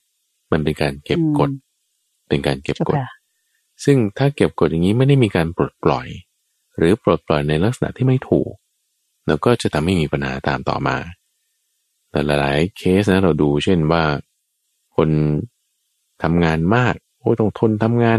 [0.52, 3.06] มันเป็นการเก็บกดอืมเป็นการเก็บเจ้ากดค่ะ
[3.84, 6.06] ซึ่งถ้าเก็บกดอย่างนี้ไม่ได้มีการปลดปล่อย
[6.76, 8.50] หรือปลดปล่อยในลักษณะที่ไม่ถูก
[9.26, 10.96] แล้วก็จะทำให้มีปัญหาตามต่อมา
[12.10, 14.04] แต่หลายๆเคสนะเราดูเช่นว่า
[14.96, 15.08] คน
[16.22, 18.18] ทำงานมากโอ้ยต้องทนทำงาน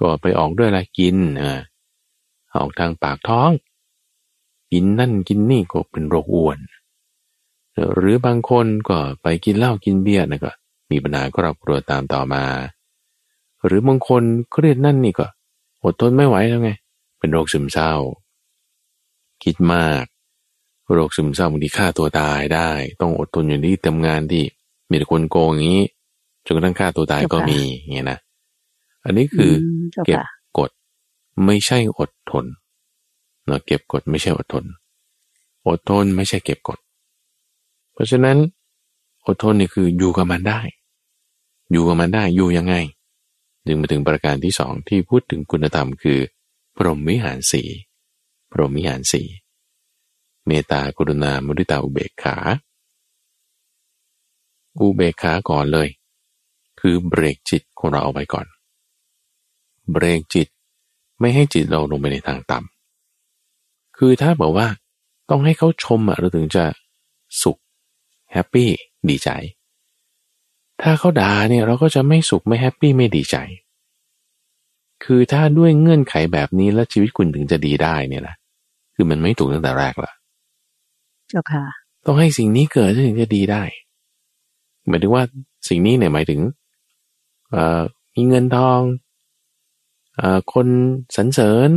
[0.00, 1.60] ก็ไปออกด้วยอะไรกินอ่า
[2.60, 3.50] ออกทางปากท้อง
[4.72, 6.58] กินนั่นกินนี่ก็เป็นโรคอ้วน
[7.94, 10.52] หรือบางคนก็ไปกินเหล้ากินเบียร์นะก็
[10.90, 12.44] มีปัญหาครอบครัวตามต่อมา
[13.64, 15.26] หรือบางคนเครียดนั่นนี่ก็
[15.84, 16.70] อดทนไม่ไหวแล้วไง
[17.18, 17.92] เป็นโรคซึมเศร้า
[19.44, 20.04] คิดมาก
[20.94, 22.70] โรคซึมเศร้าบางทีฆ่าตัวตายได้
[23.00, 24.44] ต้องอดทนอยู่ที่ทำงานที่
[24.90, 25.84] มีแต่คนโกงอย่างนี้
[26.44, 28.18] จนกระทั่งฆ่าตัวตายก็มีอย่างเงี้ยนะ
[29.04, 30.26] อันนี้คืออมเจ้าเก็บค่ะ
[30.58, 30.70] กด
[31.44, 32.44] ไม่ใช่อดทน
[33.46, 34.64] เนาะเก็บกดไม่ใช่อดทน
[35.68, 36.78] อดทนไม่ใช่เก็บกด
[37.92, 38.36] เพราะฉะนั้น
[39.26, 40.60] อดทนนี่คืออยู่กับมันได้
[41.72, 42.74] อยู่กับมันได้อยู่ยังไง
[43.66, 46.18] จึงมาถึงประการที่สองที่พูดถึงคุณธรรมคือ
[46.76, 47.62] พรหมวิหารสี
[48.52, 49.22] พรหมวิหารสี
[50.48, 52.36] เมตตากรุณามุทิตาอุเบกขา
[54.80, 55.88] อุเบกขาก่อนเลย
[56.80, 58.46] คือเบรกจิตของเราเอาไว้ก่อน
[59.92, 60.48] เบรกจิต
[61.20, 64.68] ไม่ให้จิตเราลงไปในทางต่ำคือถ้าบอกว่า
[65.30, 66.64] ต้องให้เขาชมอะเราถึงจะ
[67.42, 67.58] สุข
[68.32, 68.68] แฮปปี้
[69.08, 69.30] ดีใจ
[70.82, 73.36] ถ้าเขาด่าเนี่ยเราก็จะไม่สุขไม่แฮปปี้ไม่ดีใจ
[75.04, 78.36] คือถ้าด้วยเงื่อนไขแบบนี้แล้วชีวิตคุณถึงจะดีได้เนี่ยนะ
[78.94, 80.12] คือมันไม่ถูกตั้งแต่แรกละ
[81.28, 81.64] เจ้าค่ะ
[82.06, 83.62] ต้องให้สิ่งนี้เกิดถึงจะดีได้
[84.88, 85.24] หมายถึงว่า
[85.68, 86.40] สิ่งนี้เนี่ยหมายถึง
[87.50, 87.82] เอ่อ
[88.14, 88.80] มีเงินทอง
[90.16, 90.66] เอ่อคน
[91.16, 91.70] สรรเสริญ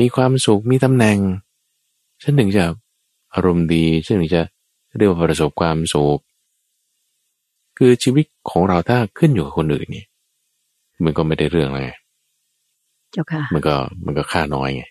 [0.00, 1.18] มีความสุขมีตำแหน่ง
[2.22, 2.64] ฉันถึงจะ
[3.34, 4.42] อารมณ์ดีฉันถึงจะ
[4.96, 6.20] เรียกว่าประสบความสุข
[7.78, 10.04] คือชีวิตของเราถ้าขึ้นอยู่กับคนอื่นนี่
[11.04, 11.90] มันก็ไม่ได้เรื่องแล้วไง
[13.12, 14.84] เจ้าค่ะ มันก็มันก็ค่าน้อยไง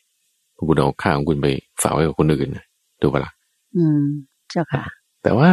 [0.68, 1.48] คุณเอาค่าของคุณไป
[1.82, 2.66] ฝากไว้กับคนอื่นน่ะ
[3.02, 3.32] ถูกปะล่ะ
[3.76, 4.02] อืม
[4.50, 4.84] เจ้าค่ะ
[5.24, 5.50] แต่ว่า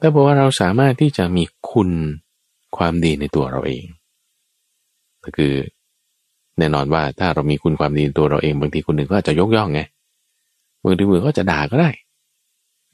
[0.00, 1.90] ถ้าบอกว่าเราสามารถที่จะมีคุณ
[2.76, 3.84] ความดีในตัวเราเอง
[5.24, 5.52] ก็คือ
[6.58, 9.80] แน่นอนว่าถ้าเรามีคุณความดีในตัวเราเองบางทีคนหนึ่งก็อาจจะยกย่องไง
[10.84, 11.90] บางทีมือก็จะด่าก็ได้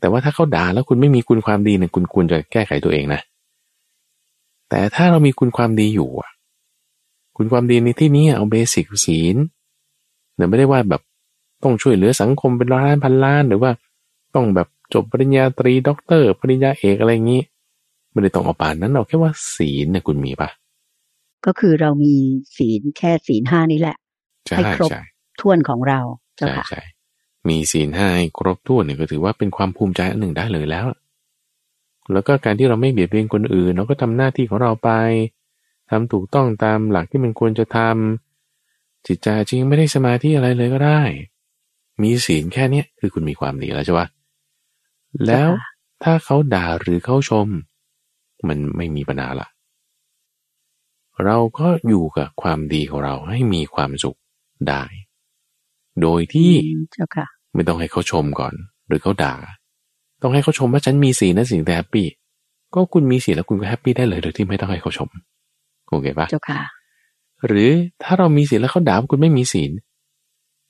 [0.00, 3.20] แต่ว่าถ้าเขาด่าแล้วคุณไม่มีคุณความดีเนี่ยคุณควรจะแก้ไขตัวเองนะ
[4.68, 6.30] แต่ถ้าเรามีคุณความดีอยู่อะ
[7.36, 9.36] คุณความดีในที่นี้เอาเบสิกศีล
[10.34, 11.02] เนี่ยไม่ได้ว่าแบบ
[11.62, 13.70] ต้องช่วยเหลือสังคมเป็นร้อยล้านพันล้านหรือว่า
[14.34, 17.42] ต้องแบบจบปริญญาตรีด็อกเตอร์ ปริญญาเอกอะไรอย่างนี้
[18.10, 20.50] ไม่ได้ต้องเอาปานนั้นเอาแค่ว่าศีลเนี่ยคุณมีปะ
[21.46, 22.14] ก็คือเรามี
[22.56, 23.96] ศีลแค่ศีลห้านี่แหละ
[24.46, 25.02] ใช่ให้ครบใช่
[25.40, 26.00] ท่วนของเรา
[26.36, 26.82] เจ้าใช่ค่ะใช่
[27.48, 30.86] มีศีลห้าให้ครบถ้วนเนี่ยก็ถือว่าเป็นความภูมิใจอันหนึ่งได้เลยแล้ว
[32.12, 34.90] แล้วก็การที่เราไม่เบียดเบียนคนอื่น เราก็ทำหน้าที่ของเราไป
[35.90, 41.02] ทำถูกต้องตามหลักที่มันควรจะทำจิตใจจริงไม่ได้สมาธิอะไรเลยก็ได้
[42.02, 44.06] มีศีลแค่เนี้ยคือคุณมีความดีแล้วใช่ปะ
[45.26, 45.70] แล้วเจ้าค่ะ
[46.04, 47.48] ถ้าเขาด่าหรือเขาชม
[48.48, 49.48] มันไม่มีปัญหาละ
[51.24, 54.18] เราก็อยู่กับความดีของเราให้มีความสุข
[54.68, 54.82] ได้
[56.02, 58.54] โดยที่อืมเจ้าค่ะไม่ต้องให้เขาชมก่อน
[58.88, 59.34] หรือเขาด่า
[60.22, 62.06] ต้องให้เขาชมว่าฉันมีศีลนะสิ่งแต่แฮปปี้
[62.74, 65.08] ก็คุณมีศีลแล้วคุณก็แฮปปี้ได้เลยโดยที่ไม่ต้องให้เขาชม
[65.88, 66.62] โอเคปะเจ้าค่ะ
[67.46, 67.70] หรือ
[68.02, 69.70] ถ้าเรามีศีลแล้วเขาด่าว่าคุณไม่มีศีล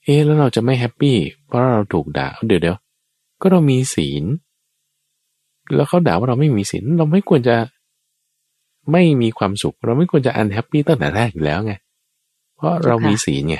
[0.08, 1.16] เอ๊ะแล้วเราจะไม่ happy
[1.46, 2.76] เพราะเราถูกด่าเดี๋ยวเดี๋ยว
[3.40, 4.24] ก็เรามีศีล
[5.74, 7.56] แล้วเขาด่าว่าเราไม่มีศีลเราไม่ควรจะ
[8.92, 11.74] ไม่มีความสุข เราไม่ควรจะ unhappy ตั้งแต่แรกอยู่แล้วไง
[12.56, 13.58] เพราะเรามีศีลไง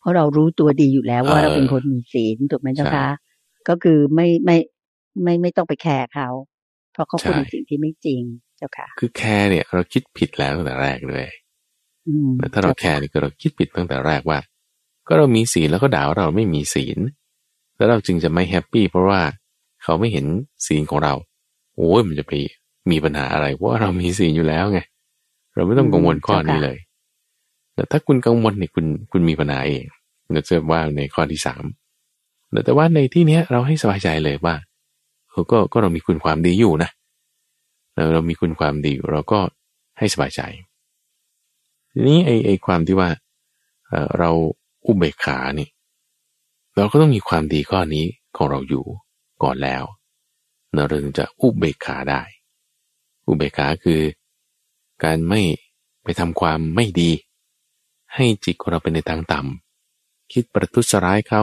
[0.00, 3.08] เพราะเรารู้ตัวดีอยู่แล้วว่าเออเราเป็นคนมีศีลถูกไหมเจ้าใช่คะ
[3.68, 4.56] ก็คือไม่ไม่
[5.22, 6.28] ไม่ไม่ต้องไป care เขา
[6.92, 8.22] เพราะเขาพูดใช่ในสิ่งที่ไม่จริง
[8.56, 11.28] เจ้าค่ะ คือ care เนี่ย เราคิดผิดแล้วตั้งแต่แรกเลย
[12.08, 14.38] อืมแต่ถ้าเรา care นี่ก็เราคิดผิดตั้งแต่แรกว่า
[15.08, 16.98] ก็เรามีศีลแล้วก็ด่าว่าเราไม่มีศีล
[17.76, 19.20] แล้วเราจึงจะไม่ happy เพราะว่า
[19.82, 20.26] เขาไม่เห็น
[20.66, 21.14] ศีลของเรา
[21.76, 22.32] โอ้ยมันจะไป
[22.90, 24.80] มีปัญหาอะไรเพราะว่าเรามีศีลอยู่แล้วไง
[25.54, 26.78] เราไม่ต้องกังวลข้อนี้เลย
[27.74, 29.84] แต่ถ้าคุณกังวลเนี่ยคุณคุณมีปัญหาเอง
[30.32, 31.64] เราจะว่าในข้อที่สาม
[32.64, 34.54] แต่ว่าในที่เนี้ยเราให้สบายใจเลยว่า
[35.50, 36.90] ก็ก็เรามีคุณความดีอยู่นะ
[38.14, 39.38] เรามีคุณความดีอยู่เราก็
[39.98, 40.40] ให้สบายใจ
[41.92, 43.08] ทีนี้ไอ้ไอ้ความที่ว่า
[44.18, 44.30] เรา
[44.86, 45.68] อุเบกขานี่
[46.76, 48.84] เราก็ต้องมีความดีข้อนี้ของเราอยู่
[49.42, 49.84] ก่อนแล้ว
[50.74, 52.22] เราถึงจะอุเบกขาได้
[53.26, 54.00] อุเบกขาคือ
[55.04, 55.40] การไม่
[56.02, 57.12] ไปทำความไม่ดี
[58.14, 61.42] ให้จิตของเราเป็นในทางต่ำคิดประทุษร้ายเขา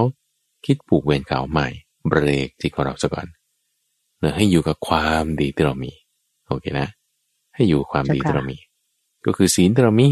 [0.65, 1.67] คิดผูกเวรเขาใหม่
[2.07, 3.27] เบรกจิตของเราซะก่อน
[4.19, 5.91] เนให้อยู่กับความดีที่เรามี
[6.47, 6.87] โอเคนะ
[7.55, 8.57] ให้อยู่ความดีที่เรามี
[9.25, 10.09] ก็คือศีลที่เรามี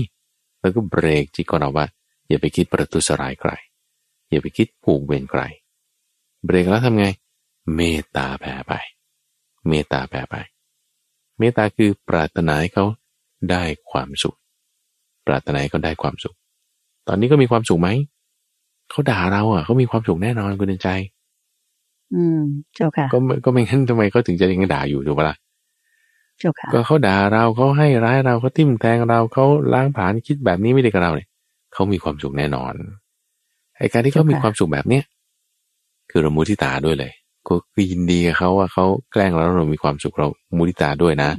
[0.60, 1.86] แล้วก็เบรกจิตของเราว่า
[2.32, 3.52] อย่าไปคิดประทุษร้ายใคร
[4.30, 5.42] อย่าไปคิดผูกเวรใคร
[6.46, 7.06] เบรกแล้วทำไง
[7.76, 8.74] เมตตาแผ่ไป
[9.68, 10.36] เมตตาแผ่ไป
[11.38, 12.86] เมตตาคือปรารถนาให้เขา
[13.52, 14.38] ได้ความสุข
[15.28, 16.36] ปรารถนาให้เขาได้ความสุข
[17.08, 17.90] ตอนนี้ก็มีความสุขไหม
[18.90, 20.90] เขาด่าเราอะเขามีความสุขแน่นอนคุณใจ
[22.14, 22.40] อืม
[22.76, 25.36] เจ้าค่ะ ก็ก็ไม่งั้นทำไมเขาถึงจะยังด่าอยู่ถูกปะล่ะ
[26.40, 31.28] เจ้าค่ะก็เขาด่าเราเขาให้ร้ายเราเขาทิ่มแทงเราเขาล้างผ่านคิดแบบนี้ไม่ได้กับเราเนี่ย
[31.74, 32.74] เขามีความสุขแน่นอน
[33.78, 35.04] ไอ้การที่เขามีความสุขแบบเนี้ย
[36.10, 37.12] คือเรามุทิตาด้วยเลย
[37.48, 41.30] ก็คือยินดีกับเขาว่าเขาแกล้งเราเรามีความสุขเรามุทิตาด้วยนะ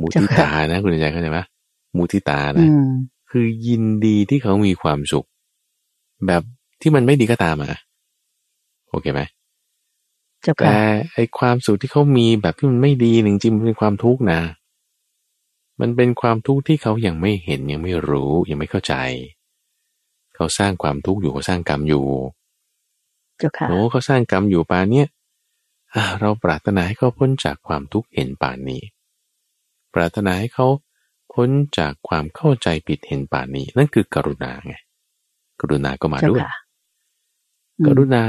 [0.00, 1.38] มุทิตานะ คุณใจเข้าใจไหม
[1.96, 2.66] มุทิตานะ
[3.30, 5.26] คือยินดีที่เขามีความสุข
[6.26, 6.42] แบบ
[6.80, 7.80] ที่มันไม่ดีก็ตามอะ
[8.90, 9.20] โอเคไหม
[10.58, 10.78] แต่
[11.12, 14.40] ไอความสุขที่เขามีแบบที่มันไม่ดีจริงๆมันเป็นความทุกข์นะ
[15.80, 18.94] มันเป็นความทุกข์ที่เขายังไม่เห็นยังไม่รู้ยังไม่เข้าใจ
[20.34, 22.06] เขาสร้างความทุกข์อยู่เขาสร้างกรรมอยู่
[23.68, 25.08] โอ้เขาสร้างกรรมอยู่ป่านเนี้ย
[26.20, 28.82] เราปรารถนาให้เขาพ้นจากความทุกข์เห็นป่านนี้
[29.94, 30.66] ปรารถนาให้เขา
[31.32, 34.74] พ้นจากความเข้าใจผิดเห็นป่านนี้ นั่นคือกรุณาไง
[35.60, 36.42] กรุณาก็มาด้วย
[37.86, 38.24] กรุณา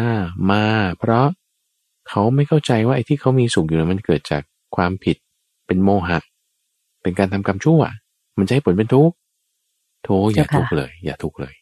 [0.51, 0.63] มา
[0.99, 1.27] เพราะ
[2.09, 4.43] เขาไม่เข้าใจว่าไอ้ที่เขามีสุขอยู่มันเกิดจาก
[4.75, 5.17] ความผิด
[5.67, 6.19] เป็นโมหะ
[7.09, 7.81] เป็นการทำกรรมชั่ว
[8.37, 9.15] มันจะให้ผลเป็นทุกข์
[10.03, 11.53] โธอย่าทุกข์เลย อย่าทุกข์เลย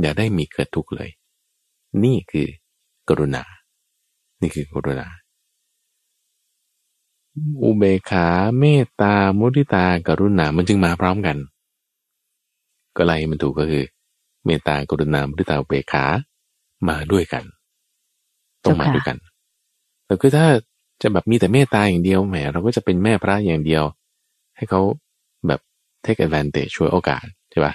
[0.00, 1.08] อย่าได้มีเกิดทุกข์เลย
[2.04, 2.48] นี่คือ
[3.08, 3.42] กรุณา
[4.40, 5.06] นี่คือกรุณา
[7.62, 8.26] อุเบกขา
[8.58, 11.36] เมตตามุทิตากรุณา มันจึงมาพร้อมกัน
[12.96, 13.84] ก็ไล่มันถูกก็คือ
[14.46, 16.04] เมตตากรุณา มุทิตาเบกขา
[16.88, 17.44] มาด้วยกัน
[18.64, 19.16] ต้องมาด้วยกัน
[20.06, 20.46] แต่คือถ้า
[21.02, 23.84] จะแบบมีแต่เมตตาอย่างเดียวแหมเราก็จะเป็นแม่พระอย่างเดียว
[24.56, 24.80] ให้เขา
[25.46, 25.60] แบบ
[26.04, 27.74] take advantage ช่วยโอกาสใช่ปะ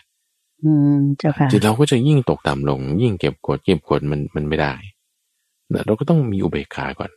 [0.64, 4.74] อืมเจ้าค่ะจิตเราก็จะยิ่งตกต่ำลง ยิ่งเก็บกดเก็บกดมันมันไม่ได้
[5.86, 7.12] เราก็ต้องมีอุเบกขาก่อน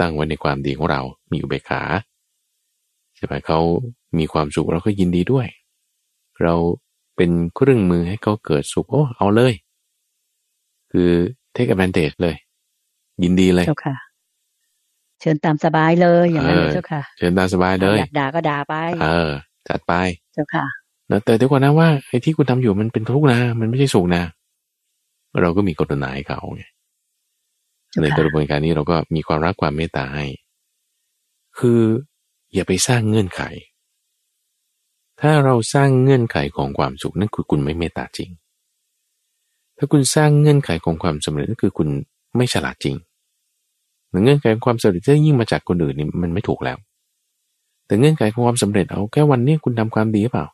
[0.00, 1.00] ตั้งไว้ในความดีของเรา
[1.32, 1.82] มีอุเบกขา
[3.16, 3.60] ใช่ไหมเขา
[4.18, 5.46] มีความสุขเราก็ยินดีด้วย
[6.42, 6.54] เรา
[7.16, 9.54] เป็นเครื่องมือให้เขาเกิดสุขโอ้เอาเลย
[10.92, 11.10] คือ
[11.54, 12.36] take advantage เลย
[13.22, 13.96] ยินดีเลยเจ้าค่ะ
[15.20, 19.30] เชิญตามสบายเลยอย่างนั้นเจ้าค่ะ เชิญตามสบายเลยอยากด่าก็ด่าไป เออ
[19.68, 19.92] จัดไป
[20.34, 20.66] เจ้าค่ะ
[21.24, 24.22] แต่เดี๋ยวก่อนนะว่าไอ้ที่คุณทำอยู่มันเป็นทุกข์นะมันไม่ใช่สุขนะ
[25.40, 26.62] เราก็มีกฎหมายเขาไง
[28.00, 30.26] ในกระบวนการนี้เราก็มีความรักความเมตตาให้
[31.58, 31.80] คือ
[32.54, 33.42] อย่าไปสร้างเงื่อนไข
[35.20, 38.30] ถ้าเราสร้างเงื่อนไขของความสุขนั่นคือคุณไม่เมตตาจริง
[39.78, 41.88] ถ้าคุณสร้างเงื่อนไขของความสำเร็จนั่นคือคุณ
[42.36, 42.96] ไม่ฉลาดจริง
[44.24, 46.78] เงื่อนไขของความสำเร็จถ้ายิ่งมาจากคนอื่นนี่มันไม่ถูกแล้ว
[47.86, 50.46] แต่เงื่อนไขของความสำเร็จเอาแค่วันนี้คุณทำความดีหรือเปล่า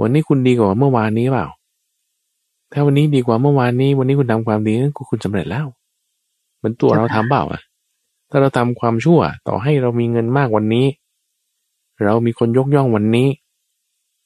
[0.00, 1.46] วันนี้คุณดีกว่าเมื่อวานนี้เปล่า
[2.72, 5.66] ถ้าวันนี้ดีกว่าเมื่อวานนี้ วันนี้คุณทำความดีนั่นคุณสำเร็จแล้ว
[6.62, 7.62] มันตัวเราทำเปล่าอะ
[8.30, 10.86] ถ้าเราทำความชั่ว ต่อให้เรามีเงินมากวันนี้
[12.04, 13.28] เรามีคนยกย่องวันนี้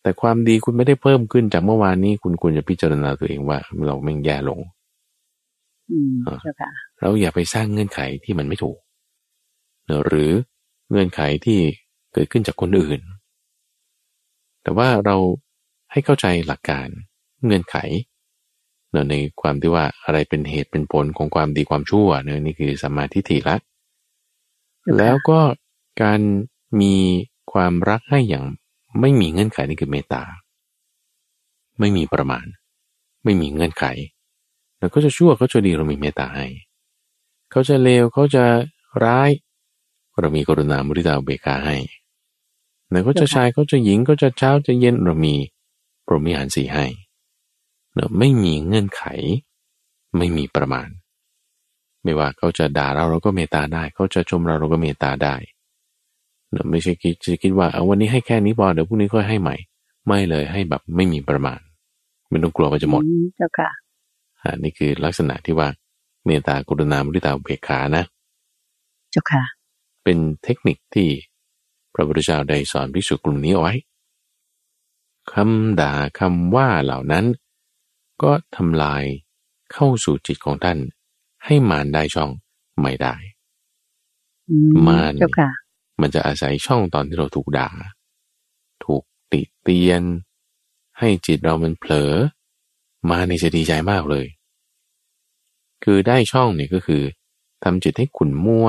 [0.03, 4.61] แต่ความดีคุณไม่ได้เพิ่มขึ้นจากเมื่อวานนี้ คุณควรจะพิจารณาตัวเองว่า เราไม่แย่ลง
[7.01, 8.79] เราอย่าไปสร้างเงื่อนไขที่มันไม่ถูก
[10.07, 10.33] หรือ
[10.91, 11.59] เงื่อนไขที่
[12.13, 13.01] เกิดขึ้นจากคนอื่น
[14.63, 15.17] แต่ว่าเรา
[15.93, 16.89] ให้เข้าใจหลักการ
[17.45, 17.77] เงื่อนไข
[19.11, 23.57] ในความที่ว่าอะไรเป็นเหตุเป็นผลของความดีความชั่วเนี่ยนี่คือสมาธิถิละ
[24.97, 25.41] แล้วก็
[26.03, 26.21] การ
[26.81, 26.95] มี
[27.53, 28.45] ความรักให้อย่าง
[29.01, 30.23] ไม่มีเงื่อนไขนี่คือเมตตา
[31.81, 32.47] ไม่มีประมาณ
[33.25, 33.85] ไม่มีเงื่อนไข
[34.79, 36.47] แล้วก็จะชั่วเขาจะดีเรามีเมตตาให้
[37.51, 38.45] เขาจะเลวเขาจะ
[39.05, 39.31] ร้าย
[40.21, 41.77] เรามีกรุณามุทิตาเบกาให้
[42.91, 45.35] แล้วก็จะชายเขาจะหญิงก็จะเช้าจะเย็นเรามี
[46.07, 46.85] พรหมิหารสีให้
[47.95, 49.03] เนอะไม่มีเงื่อนไข
[50.17, 50.89] ไม่มีประมาณ
[52.03, 55.35] ไม่ว่าเขาจะด่าเราเราก็เมตตาได้ เขาจะชมเราเราก็เมตตาได้
[56.71, 59.57] ไม่ใช่คิดจะคิดว่าเอาวันนี้ให้แค่นี้พอเดี๋ยวพรุ่งนี้ก็ให้ใหม่
[60.07, 61.61] ไม่เลยให้แบบไม่มีประมาณ
[62.29, 63.03] ไม่ต้องกลัวว่าจะหมด
[63.37, 63.71] เจ้าค่ะ
[64.43, 65.69] อันนี้คือลักษณะที่ว่า
[66.27, 68.05] เมตตากรุณามุทิตาอุเบกขานะ
[69.11, 69.43] เจ้าค่ะ
[70.03, 71.09] เป็นเทคนิคที่
[71.95, 73.75] พระพุทธเจ้าได้สอนภิกษุกลุ่มนี้เอาไว้
[75.33, 77.25] คำด่าคำว่าเหล่านั้น
[78.23, 79.05] ก็ทำลาย
[79.73, 80.79] เข้าสู่จิตของท่าน
[81.45, 82.31] ให้มารได้ช่อง
[82.81, 83.15] ไม่ได้
[84.51, 85.51] อืมมารเจ้าค่ะ
[86.01, 87.71] มันจะอาศัยช่องตอนที่เราถูกด่า
[88.85, 90.03] ถูกติเตียน
[90.99, 92.13] ให้จิตเรามันเผลอ
[93.11, 94.27] มาในจะดีใจมากเลย
[95.89, 97.03] คือได้ช่องเนี่ยก็คือ
[97.65, 98.69] ทำจิตให้ขุ่นมัว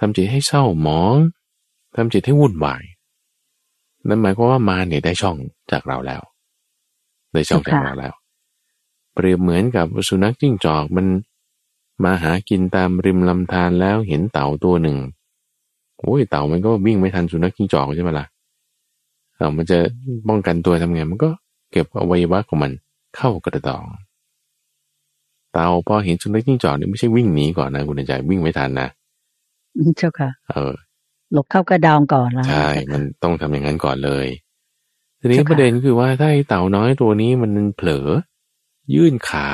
[0.00, 1.16] ทำจิตให้เศร้าหมอง
[1.96, 2.82] ทำจิตให้วุ่นวาย
[4.08, 5.36] นั่นหมายความว่ามาเนี่ยได้ช่อง
[5.70, 6.22] จากเราแล้ว
[7.32, 8.12] ได้ช่องจากเราแล้ว
[9.14, 11.06] เปรียบเหมือนกับสุนัขจิ้งจอกมัน
[12.04, 14.96] มาหากินตามริมลำธารแล้วเห็นเต่าตัวหนึ่ง
[15.98, 18.26] โอ้ยเต่ามันก็วิ่งไม่ทันสุนัขจิ้งจอกใช่ไหมล่ะ
[19.36, 19.78] เต่ามันจะ
[20.28, 21.30] ป้องกันตัวทำไงมันก็
[21.72, 22.72] เก็บอวัยวะของมัน
[23.16, 23.84] เข้ากระดอง
[25.52, 28.88] เต่าพอเห็นสุนัขจิ้งจอกเนี่ยไม่ใช่วิ่งหนีก่อนนะคุณใจวิ่งไม่ทันนะ
[29.76, 30.72] อืมเจ้าค่ะ เออ
[31.32, 34.26] หลบเข้ากระดองก่อนแล้วใช่เจ้าค่ะมันต้องทำอย่างนั้นก่อนเลย
[35.20, 38.08] ทีนี้เจ้าค่ะประเด็นคือว่าถ้าไอ้เต่าน้อยตัวนี้มันเผลอ
[38.94, 39.48] ยื่นขา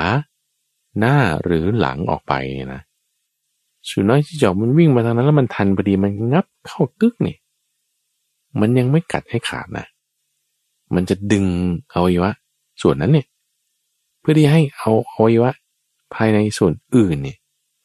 [0.98, 2.82] หน้าหรือหลังออกไปเนี่ยนะ
[3.88, 7.36] สุนัขที่จอกมันวิ่งมาทางนั้นแล้วมันทันพอดีมันงับเข้ากึกนี่
[8.60, 9.86] มันยังไม่กัดให้ขาดนะ
[10.94, 11.44] มันจะดึง
[11.92, 12.32] อวัยวะ
[12.82, 13.26] ส่วนนั้นเนี่ย
[14.20, 15.52] เพื่อที่ให้เอาอวัยวะ
[16.14, 17.38] ภายในส่วนอื่นเนี่ย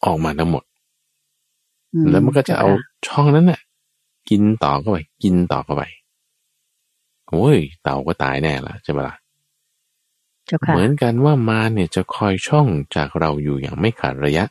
[0.05, 0.63] ออกมาทั้งหมด
[1.93, 3.61] อืแล้วมันก็จะเอาจ้ค่ช่องนั้นน่ะ
[4.29, 5.83] กินต่อเข้าไป กินต่อเข้าไป
[7.29, 9.15] โอ้ยเต่าก็ตายแน่ละใช่ไหมล่ะ
[10.45, 14.45] เจ้าค่ะเหมือนกันว่ามาเนี่ยจะคอยช่องจากเราอยู่อย่างไม่ขาดระยะ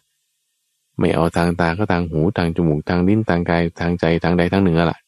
[0.98, 4.98] ไม่เอาทางตาก็ทางหูทางจมูกทางลิ้นทางกายทางใจทางใดทางหนึ่งอะล่ะ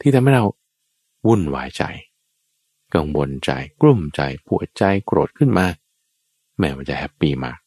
[0.00, 0.44] ที่ทำให้เรา
[1.26, 1.82] วุ่นวายใจ
[2.94, 5.66] กังวลใจกลุ้มใจปวดใจโกรธขึ้นมา
[6.58, 7.58] แม้มันจะแฮปปี้มาก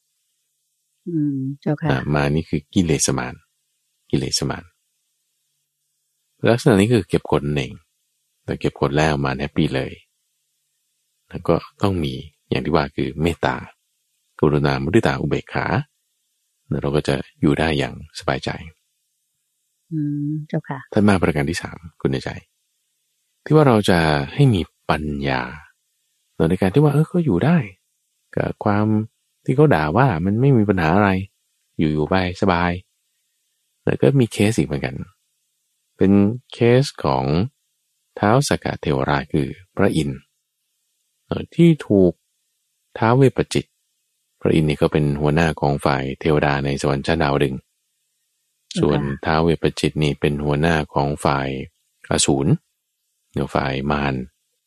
[1.08, 3.34] อืมเจ้าค่ะอะมานี่คือกิเลสมาน
[4.10, 4.64] กิเลสมาน
[6.50, 7.74] ลักษณะนี้คือเก็บกดนั่นเอง
[8.46, 9.94] แต่เก็บกดแล้วมาแฮปปี้เลย
[11.30, 12.14] แล้วก็ต้องมี
[12.50, 13.56] อย่างที่ว่าคือเมตตา
[14.40, 15.66] กรุณามุทิตาอุเบกขา
[16.70, 18.50] แล้วเราก็จะอยู่ได้อย่างสบายใจ
[19.92, 22.30] อืมเจ้าค่ะท่านมาประการที่สามคุณในใจ
[23.46, 24.00] ที่ว่าเราจะ
[24.34, 25.42] ให้มีปัญญา
[26.50, 27.58] ในการที่ว่าเออเขาอยู่ได้
[28.36, 28.86] กับความ
[29.48, 31.10] ที่เขาด่าว่ามันไม่มีปัญหาอะไร
[31.80, 32.72] อยู่อยู่ไปสบาย
[33.86, 34.96] แล้วก็มีเคสอีกเหมือนกัน
[35.98, 36.12] เป็น
[36.54, 37.26] เคสของ
[38.16, 40.20] เท้าวสกะเทวราคือพระอินทร์
[41.56, 42.14] ที่ถูก
[42.98, 43.66] ท้าวเวปจิต
[44.42, 47.56] พระอินทร์นี่ก็เป็นหัวหน้าของฝ่ายเทวดาในสวรรค์ชั้นดาวดึง
[48.80, 51.48] ส่วนท้าวเวปจิตนี่เป็นหัวหน้าของฝ่าย
[52.10, 52.52] อสูร
[53.34, 54.14] หรือฝ่ายมาร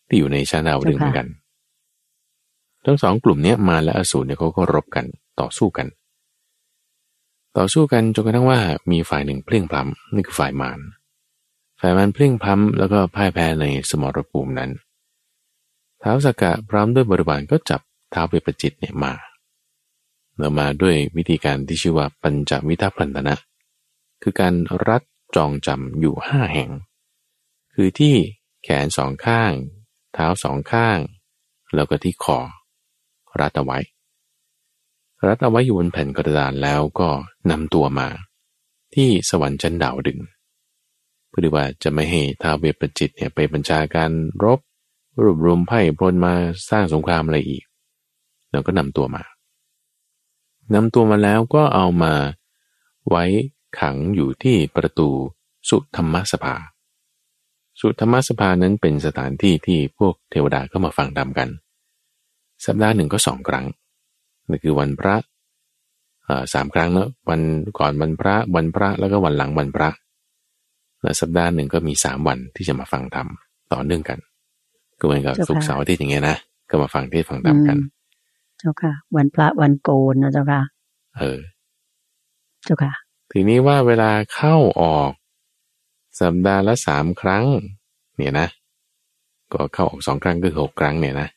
[0.08, 1.28] ที่อยู่ในชั้นดาวดึงเหมือนกัน
[2.84, 5.06] ทั้งสองกลุ่มเนี้ยมารและอสูรเนี่ยเขาก็รบกัน
[5.40, 5.86] ต่อสู้กัน
[7.56, 10.80] ต่อสู้กันจนกระทั่งว่ามีฝ่ายหนึ่งเพลี่ยงพล้ำนี่คือฝ่ายมาร
[11.80, 14.70] ฝ่ายมารเพลี่ยงพล้ำแล้วก็พ่ายแพ้ในสมรภูมินั้น
[16.02, 17.80] ท้าวสกกะพร้อมด้วยบริบาลก็จับ
[18.14, 19.12] ท้าวเวปจิตเนี่ยมา
[20.38, 23.34] แล้วมาด้วยวิธีการที่ชื่อว่าปัญจวิทัพพันธนะ
[24.22, 24.54] คือการ
[24.88, 25.02] รัด
[25.36, 26.70] จองจำอยู่ห้าแห่ง
[27.74, 28.14] คือที่
[28.62, 29.52] แขนสองข้าง
[30.14, 30.98] เท้าสองข้าง
[31.74, 32.38] แล้วก็ที่คอ
[33.40, 33.78] รัดเอาไว้
[35.26, 37.08] รัดเอาไว้อยู่บนแผ่นกระดานแล้วก็
[37.50, 38.08] นำตัวมา
[38.94, 40.18] ที่สวรรค์ชั้นดาวดึง
[41.28, 44.10] เพื่อว่าจะไม่ให้ท้าวเวปจิตเนี่ยไปบัญชาการ
[44.44, 44.60] รบ
[45.22, 46.34] รวบรวมไพ่พลมา
[46.70, 47.64] สร้างสงครามอะไรอีก
[48.50, 49.22] แล้วก็นำตัวมา
[50.74, 52.14] นำตัวมาแล้วก็เอามา
[53.08, 53.24] ไว้
[53.78, 55.08] ขังอยู่ที่ประตู
[55.68, 56.54] สุธรรมสภา
[57.80, 61.48] สุธรรมสภานั้นเป็นสถานที่ที่พวกเทวดาก็มาฟังธรรมกัน
[62.66, 63.66] สัปดาห์หนึ่งก็สองครั้ง
[64.48, 65.14] นั่นคือวันพระ
[66.24, 67.40] เอ่อสามครั้งเนอะวัน
[67.78, 69.88] ก่อนวันพระวันพระแล้วก็วันหลังวันพระ
[71.02, 73.28] และสัปดาห์หนึ่งก็มีสามวันที่จะมาฟังธรรม
[73.72, 74.18] ต่อเนื่องกัน
[74.98, 76.36] ก็เหมือนกับเจ้าค่ะศุกร์เสาร์อาทิตย์อย่างเงี้ยนะ
[76.70, 77.88] ก็มาฟังเทศน์ฟังธรรมกันอืม
[78.58, 80.62] เจ้าค่ะ วันพระวันโกนนะเจ้าค่ะ
[81.18, 81.38] เออ
[82.64, 82.92] เจ้าค่ะ
[83.32, 85.12] ทีนี้ว่าเวลาเข้าออก
[86.20, 87.44] สัปดาห์ละสามครั้ง
[88.16, 88.48] เนี่ยนะ
[89.52, 91.28] ก็เข้าออกสองครั้งก็คือหกครั้งเนี่ยนะ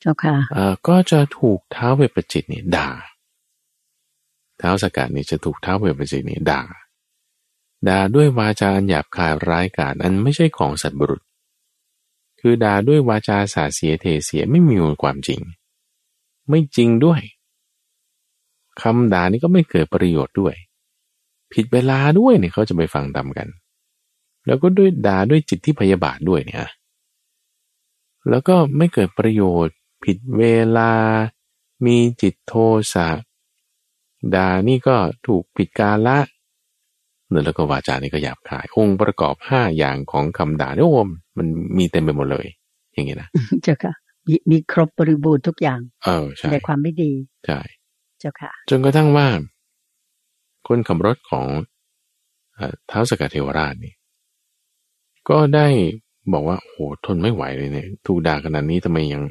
[0.00, 2.88] เจ้าค่ะเอ่อก็จะถูกเท้าเวปจิตนี่ด่า
[4.58, 6.62] เท้าสกัดนี่จะถูกเท้าเวปจิตนี่ด่า
[7.88, 11.22] ด่าด้วยวาจาอันหยาบคายร้ายกาจอันไม่ใช่ของสัตว์บุรุษ
[12.40, 15.40] คือด่าด้วยวาจาสาเสียเทเสียไม่มีความจริง
[16.48, 17.20] ไม่จริงด้วย
[18.80, 20.54] คำด่านี่ก็ไม่เกิดประโยชน์ด้วย
[21.52, 23.48] ผิดเวลาด้วยเนี่ยเขาจะไปฟังตามกัน
[24.46, 26.60] แล้วก็ด้วยด่าด้วยจิตที่พยาบาทด้วยเนี่ย
[28.30, 29.74] แล้วก็ไม่เกิดประโยชน์
[30.04, 30.44] ผิดเว
[30.76, 30.92] ลา
[31.86, 32.54] มีจิตโท
[32.94, 33.08] สะ
[34.34, 34.96] ด่านี่ก็
[35.26, 36.18] ถูกผิดกาละ
[37.28, 41.02] เนื้อแล้วก็วาจานี่ก็หยาบคาย องค์ประกอบห้าอย่างของคำด่าเนี่ยโอ้
[41.38, 41.46] มัน
[41.78, 42.46] มีเต็มไปหมดเลย
[42.92, 43.28] อย่างงี้นะ
[43.62, 43.92] เจ้าค่ะ
[44.26, 47.12] มีมีครบบริบูรณ์ทุกอย่าง เออใช่ในความไม่ดี
[47.46, 47.60] ใช่
[48.20, 49.26] เจ้าค่ะ จนกระทั่งว่า
[50.66, 51.46] คนขับรถของ
[52.54, 53.94] เอ่อท้าวสกัดเทวราชนี่
[55.28, 55.66] ก็ได้
[56.32, 59.22] บอกว่าโอ้โหทนไม่ไหวเลยเนี่ย ถูกด่าขนาดนี้ทำไมยัง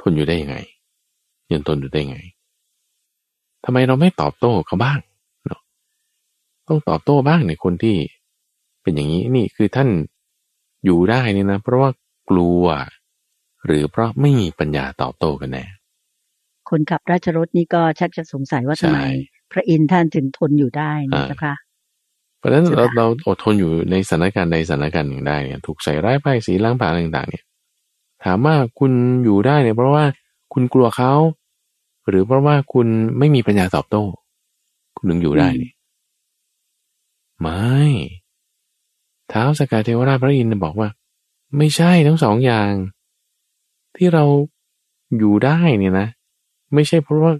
[0.00, 0.56] ทนอยู่ได้ยังไง
[1.52, 2.18] ยังทนอยู่ได้ยังไง
[3.64, 4.98] ทำไมเราไม่ตอบโต้เขาบ้าง
[5.46, 5.60] เนาะ
[6.68, 7.96] ต้องตอบโต้บ้างในคนที่
[8.82, 9.88] เป็นอย่างนี้นี่คือท่าน
[10.84, 11.90] อยู่ได้เนี่ยนะ เพราะว่า
[12.30, 12.64] กลัว
[13.66, 15.64] หรือเพราะไม่มีปัญญาตอบโต้กันแน่
[16.70, 19.08] คนขับราชรถนี่ก็ชักจะสงสัยว่าทำไมใช่
[19.52, 21.54] พระอินทร์ท่านถึงทนอยู่ได้นะอ่าเจ้าค่ะ
[22.38, 27.44] เพราะฉะนั้นใช่ไหมเราเราอดทนอยู่ในสถานการณ์ใดสถานการณ์หนึ่งได้เนี่ยถูกใส่ร้ายป้ายสีล้างผ่านอะไรต่างๆเนี่ย
[28.24, 28.92] ถามว่าคุณ
[29.24, 30.04] อยู่ได้เนี่ยเพราะว่า
[30.52, 31.12] คุณกลัวเขา
[32.08, 32.86] หรือเพราะว่าคุณ
[33.18, 34.04] ไม่มีปัญญาตอบโต้
[34.96, 35.72] คุณถึงอยู่ได้นี่
[37.40, 37.58] ไม่
[39.32, 40.88] ท้าวสกายเทวราชพระอินทร์บอกว่า
[41.56, 42.72] ไม่ใช่ทั้งสองอย่าง
[43.96, 44.24] ที่เรา
[45.18, 46.08] อยู่ได้เนี่ยนะ
[46.74, 47.32] ไม่ใช่เพราะว่า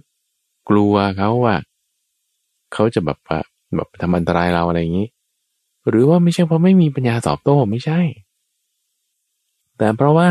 [0.69, 1.55] กลัวเขาว่า
[2.73, 3.39] เขาจะแบบว่า
[3.75, 5.09] แบบทำอันตรายเราอะไรอย่างนี้
[5.89, 7.99] หรือว่าไม่ใช่เพราะไม่มีปัญญาตอบโต้ไม่ใช่
[9.77, 10.27] แต่เพราะว่า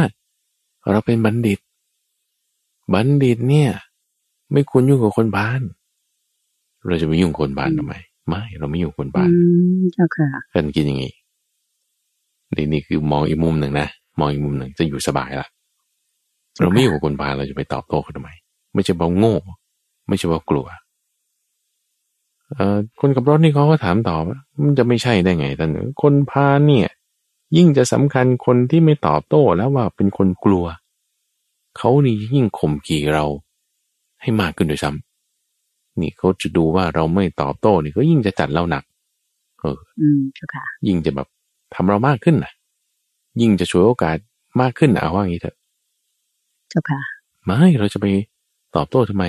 [0.93, 1.61] เราเป็นบัณฑิต
[2.95, 3.70] บัณฑิตเนี่ย
[4.53, 5.61] ไม่ควรยุ่งกับคนพาล
[6.86, 7.95] เราจะไปยุ่งกับคนพาลทำไม
[8.28, 9.32] ไม่เราไม่ยุ่งกับคนอืพาล
[9.78, 11.12] มเจ้าค่ะท่านคิดอย่างนี้
[12.55, 13.89] นี่นี่คือมองอีกมุมหนึ่งนะ
[14.20, 15.49] มองอีกมุมหนึ่งจะอยู่สบายละ
[16.61, 18.30] เราไม่อยู่กับคนพาลเราจะไปตอบโต้เขาทำไม
[18.74, 19.34] ไม่ใช่เพราะโง่
[20.09, 20.66] ไม่ใช่เพราะกลัว
[22.55, 25.70] เอ่อคนขับรถนี่เขาก็ถามต่อว่ามันจะไม่ใช่ได้ไงท่าน
[26.03, 26.89] คนพาลเนี่ย
[27.57, 30.66] ยิ่งจะสำคัญคนที่ไม่ตอบโต้แล้วว่าเป็นคนกลัว
[31.76, 33.24] เขานี่ยิ่งข่มขีเรา
[34.22, 38.84] ให้มากขึ้นด้วยซ้ำนี่เขาจะดูว่าเราไม่ตอบโต้นี่เขายิ่งจะจัดเราหนัก
[39.61, 41.28] เออ อืมเจ้าค่ะ ยิ่งจะแบบ
[41.74, 42.53] ทำเรามากขึ้นนะ
[43.40, 44.16] ยิ่งจะช่วยโอกาส
[44.61, 45.57] มากขึ้นนะเอาว่าอย่างนี้เถอะ
[46.70, 47.01] เจ้าค่ะ
[47.44, 48.07] ไม่เราจะไป
[48.76, 49.24] ตอบโต้ทำไม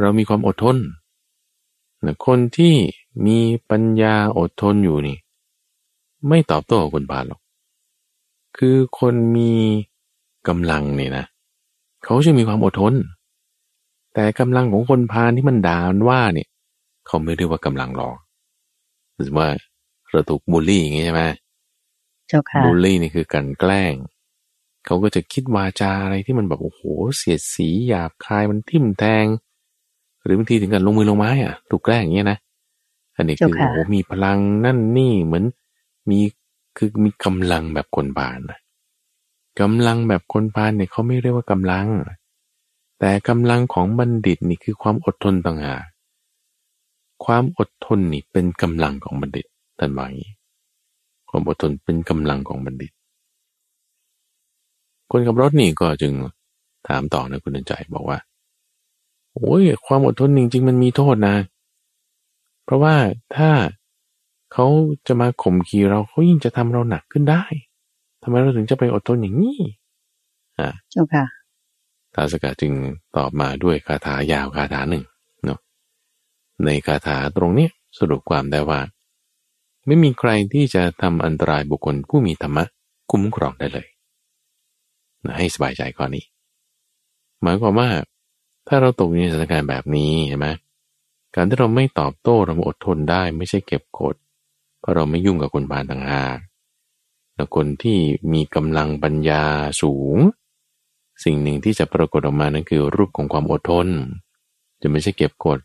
[0.00, 0.76] เรามีความอดทน
[2.04, 2.74] นะคนที่
[3.26, 3.38] มี
[3.70, 5.18] ปัญญาอดทนอยู่นี่
[6.28, 7.40] ไม่ตอบโต้กับคนบาลหรอก
[8.58, 9.52] คือคนมี
[10.48, 11.24] กำลังเนี่ยนะ
[12.04, 12.94] เขาจะมีความอดทน
[14.14, 16.48] แต่กำลังของคนพาลที่มันด่ามันว่าเนี่ย
[17.06, 18.16] เขาไม่เรียกว่ากำลังหรอก
[19.16, 19.48] หรือว่า
[20.10, 21.22] เราถูกบูลลี่อย่างงี้ใช่ไหม
[22.28, 23.94] เจ้าค่ะบูลลี่นี่คือการแกล้ง
[24.86, 26.80] เขาก็จะคิดวาจาอะไรที่มันแบบโอ้โห
[27.16, 29.26] เสียดสีหยาบคายมันทิ่มแทง
[30.24, 32.38] หรือบางทีถึงกับลงมือลงไม้อะ ถูกแกล้งอย่างเงี้ยนะ
[33.16, 35.44] อันนี้คือเจ้าค่ะโอ้โหมีพลังนั่นนี่เหมือน
[36.10, 36.20] มี
[36.76, 38.58] คือมีกำลังแบบคนบานนะ
[39.60, 41.86] กำลังแบบคนบานเนี่ยเขาไม่เรียกว่ากำลัง
[42.98, 45.82] แต่กำลังของบัณฑิตนี่คือความอดทนต่างหาก
[47.24, 49.46] ความอดทนนี่เป็นกำลังของบัณฑิต
[49.78, 50.32] ท่านว่าอย่างนี้
[51.28, 52.92] ความอดทนเป็นกำลังของบัณฑิต
[55.10, 56.12] คนขับรถนี่ก็จึง
[56.88, 58.18] ถามต่อนะคุณนใจบอกว่า
[59.34, 61.36] โอ้ยความอดทนจริงๆมันมีโทษนะ
[62.64, 62.94] เพราะว่า
[63.36, 63.50] ถ้า
[64.52, 64.66] เขา
[65.06, 67.44] จะมาข่มขีเราเขายิ่งจะทำเราหนักขึ้นได้
[68.22, 69.58] ทำไมเราถึงจะไปอดทนอย่างนี้
[70.58, 71.24] อ่าเจ้าค่ะ
[72.14, 72.72] ท้าวสกัดจึง
[73.16, 75.04] ตอบมาด้วยคาถายาวคาถาหนึ่ง
[75.44, 75.58] เนาะ
[76.64, 78.80] ในคาถาตรงเนี้ยสรุปความได้ว่า
[79.86, 82.64] ไม่มีใครที่จะทำอันตรายบุคคลผู้มีธรรมะ
[83.10, 83.86] คุ้มครองได้เลย
[85.24, 86.24] นะให้สบายใจข้อนี้
[87.42, 87.88] หมายความว่า
[88.68, 90.46] ถ้าเราตกในสถานการณ์แบบนี้ใช่ไหม
[91.34, 94.14] การที่เราไม่ตอบโต้เราอดทนได้ ไม่ใช่เก็บกด
[94.82, 96.38] เพราะเราไม่ยุ่งกับคนบานต่างหาก
[97.34, 97.98] แต่คนที่
[98.32, 99.44] มีกำลังปัญญา
[99.82, 100.16] สูง
[101.24, 103.88] สิ่งหนึ่งที่จะปรากฏออกมานั่นคือรูปของความอดทน
[104.82, 105.58] จะไม่ใช่เก็บกด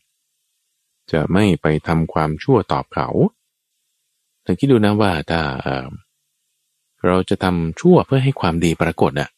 [1.12, 3.08] จะไม่ไปทำความชั่วตอบเขา
[4.44, 5.42] แต่คิดดูนะว่าถ้า
[7.06, 9.30] เราจะทำชั่วเพื่อให้ความดีปรากฏอะ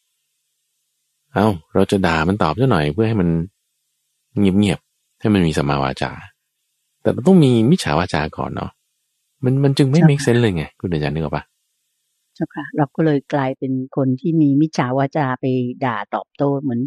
[1.32, 3.28] เอาเราจะด่ามันตอบซะหน่อยเพื่อให้มัน
[4.38, 6.12] เงียบๆให้มันมีสมมาวาจา
[7.02, 8.70] แต่เราต้องมีมิจฉาวาจาก่อนเนาะ
[9.44, 11.44] มันมันจึงไม่ใช่ make sense เลยไง คุณเดชานึกออกปะ
[12.34, 15.44] เจ้าค่ะ เราก็เลยกลายเป็นคนที่มีมิจฉาวาจาไป
[15.84, 16.80] ด่าตอบโต้เหมือน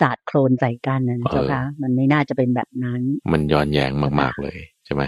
[0.00, 3.00] สาดโครนใส่กันนะเจ้าค่ะ มันไม่น่าจะเป็นแบบนั้น
[3.32, 3.90] มันย้อนแย้ง
[4.20, 5.02] มากๆเลยใช่ไหม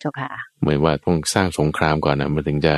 [0.00, 0.30] เจ้าค่ะ
[0.60, 2.74] เหมือนว่าต้องสร้างสงครามก่อนนะมันถึงจะ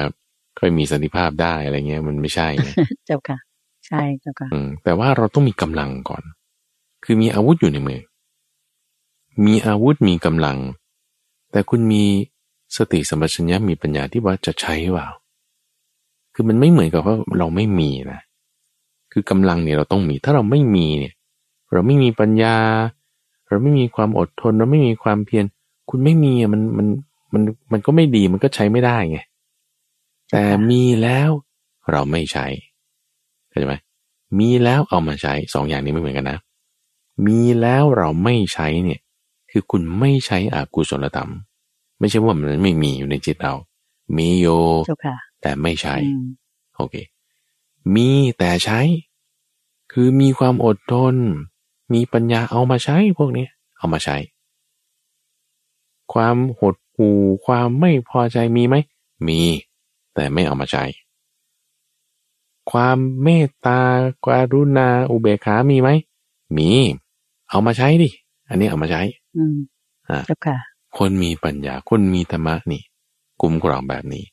[0.58, 2.68] ค่อยมีสันติภาพได้อะไรเงี้ย มันไม่ใช่ไง
[3.06, 3.38] เจ้าค่ะ
[3.86, 6.22] ใช่เจ้าค่ะ อืมแต่ว่าเราต้องมีกำลังก่อน
[7.04, 8.00] คือมีอาวุธอยู่ในมือ
[9.46, 10.58] มีอาวุธมีกำลัง
[11.52, 12.04] แต่คุณมี
[12.76, 15.08] สติสัมปชัญญะมีปัญญาที่ว่าจะใช้เปล่า
[16.34, 18.20] คือมันไม่เหมือนกับว่าเราไม่มีนะ
[19.12, 21.14] คือกำลังเนี่ยเราต้องมี ถ้าเราไม่มีเนี่ย
[21.72, 22.56] เราไม่มีปัญญา
[23.48, 25.44] เราไม่มีความอดทน เราไม่มีความเพียร
[25.90, 26.86] คุณไม่มีอะมันมัน
[27.34, 27.42] มัน
[27.72, 29.18] มันก็ไม่ดี มันก็ใช้ไม่ได้ไง
[30.30, 31.30] แต่มีแล้ว
[31.90, 32.46] เราไม่ใช้
[33.48, 33.74] เข้าใจไหม
[34.38, 36.38] มีแล้วเอามาใช้สองอย่างนี้ไม่เหมือนกันนะ
[37.26, 39.00] มีแล้วเราไม่ใช้เนี่ย
[39.50, 41.30] คือคุณไม่ใช้อากุศลธรรม
[42.00, 43.54] ไม่ใช่ว่ามันไม่มีอยู่ในจิตเรา
[44.16, 44.46] มีโย
[45.42, 45.94] แต่ไม่ใช้
[46.76, 46.94] โอเค
[47.94, 48.80] มีแต่ใช้
[49.92, 51.14] คือมีความอดทน
[51.92, 53.46] มีปัญญาเอามาใช้พวกนี้
[53.78, 54.16] เอามาใช้
[56.12, 58.76] ความหดหู่ความไม่พอใจมีไหม
[59.26, 59.40] มี
[60.14, 60.84] แต่ไม่เอามาใช้
[62.70, 63.80] ความเมตตา
[64.26, 65.88] กรุณาอุเบกขามีไหม
[66.56, 66.68] มี
[67.50, 68.08] เอามาใช้ดิ
[68.48, 69.02] อันนี้เอามาใช้
[69.36, 69.56] อืม
[70.08, 70.18] อ่า
[70.96, 72.82] ค่ะคนมีปัญญา คนมีธรรมะนี่
[73.40, 74.24] กลุ่มกรองแบบนี้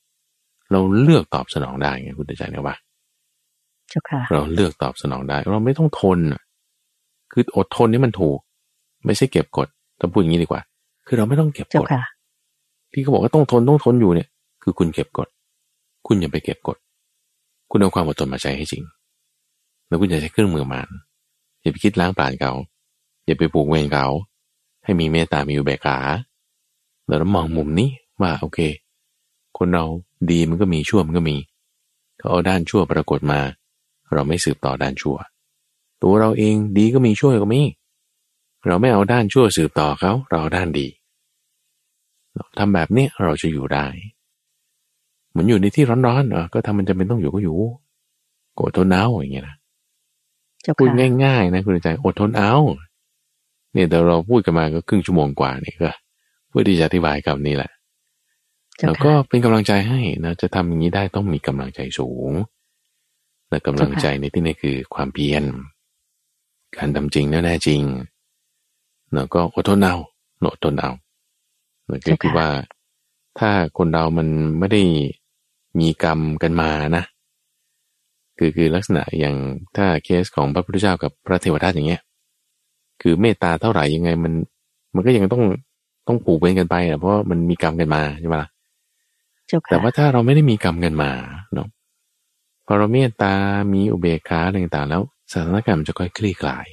[0.71, 2.75] เราเลือกตอบสนองได้ไงคุณใจเนี่ยว่า
[3.89, 6.19] เจ้าค่ะเราเลือกตอบสนองได้ เราไม่ต้องทน
[7.31, 8.37] คืออดทนนี่มันถูก
[9.05, 9.67] ไม่ใช่เก็บกด
[9.99, 10.61] ต้องพูดอย่างนี้ดีกว่า
[11.07, 11.87] คือเราไม่ต้องเก็บกด
[12.93, 14.29] ที่เขาบอกว่าต้องทนต้องทนอยู่เนี่ย
[14.63, 15.27] คือคุณเก็บกด
[16.07, 16.77] คุณอย่าไปเก็บกด
[17.71, 18.83] คุณเอาความอดทนมาใช้ให้จริง
[19.87, 20.89] แล้วคุณจะใช้เครื่องมือมาน
[21.61, 22.51] อย่าไปคิดล้างปราณเขา
[23.25, 24.05] อย่าไปปลูกเวรเขา
[24.83, 25.97] ให้มีเมตตามีอุเบกขา
[27.07, 27.89] แล้วมองมุมนี้
[28.21, 28.59] ว่าโอเค
[29.57, 29.85] คนเรา
[30.31, 31.37] ดีมันก็มีชั่วมันก็มี
[32.17, 33.39] เขาเอาด้านชั่วปรากฏมา
[34.13, 35.17] เราไม่สืบต่อด้านชั่ว
[36.03, 37.61] ตัวเราเองดีก็มีชั่วก็มี
[38.67, 40.87] เราไม่เอาด้านชั่วสืบต่อเขาเราเอาด้านดี
[42.57, 43.87] ทำแบบนี้เราจะอยู่ได้
[45.37, 47.57] มือนอยู่ในที่ร้อนๆเออก็ทำมันจะเป็นต้องอยู่ก็อยู่
[48.59, 49.55] อดทนเอาอย่างเงี้ยนะ
[50.77, 50.89] พูด
[51.23, 52.53] ง่ายๆนะคุณใจอดทนเอา
[53.73, 55.91] เนี่ยแต่เราพูดกันมาก็ครึ่งชั่วโมงกว่านี่ก็
[56.49, 57.71] เพื่อที่จะอธิบายคำนี้แหละ
[58.85, 62.31] แล้วก็เป็นกำลังใจให้นะจะทำอย่างนี้ได้ต้องมีกำลังใจสูง
[63.49, 65.43] และกำลังใจในที่นี้คือความเพียร
[66.77, 67.81] การทำจริงแน่จริง
[69.15, 69.95] แล้วก็อดทนเอา
[70.53, 70.91] อดทนเอา
[72.07, 72.47] ก็คือว่า
[73.39, 74.27] ถ้าคนเรามัน
[74.59, 74.83] ไม่ได้
[75.79, 77.03] มีกรรมกันมานะ
[78.37, 79.35] คือคือลักษณะอย่าง
[79.75, 82.01] ถ้าเคสของพระพุทธเจ้ากับพระเทวทัตอย่างเงี้ย
[83.01, 84.33] คือเมตตาเท่าไหร่ยังไงมัน
[84.95, 85.43] มันก็ยังต้อง
[86.07, 88.49] ต้องผูกเวรกันไปอะเพราะมันมีกรรมกันมาใช่ไหมล่ะ
[89.69, 91.11] แต่ว่าถ้าเราไม่ได้มีกรรมกันมา
[91.53, 91.67] เนาะ
[92.65, 93.33] พอเราเมตตา
[93.73, 95.01] มีอุเบกขาอะไรต่างๆ แล้ว
[95.31, 96.67] สถานการณ์มันจะค่อยคลี่คลาย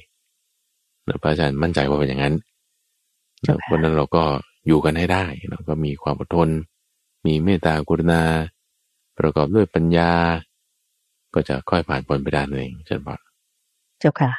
[1.23, 2.35] พระอาจารย์มั่นใจว่าเป็นอย่างนั้น
[3.63, 4.23] เพราะนั้นเราก็
[4.67, 6.49] อยู่กันให้ได้เราก็มีความอดทน
[7.25, 8.23] มีเมตตากรุณา
[9.17, 10.11] ประกอบด้วยปัญญา
[11.33, 13.19] ก็จะค่อยผ่านพ้นไปได้เองเช่นบอก
[13.99, 14.31] เจ้าค่ะ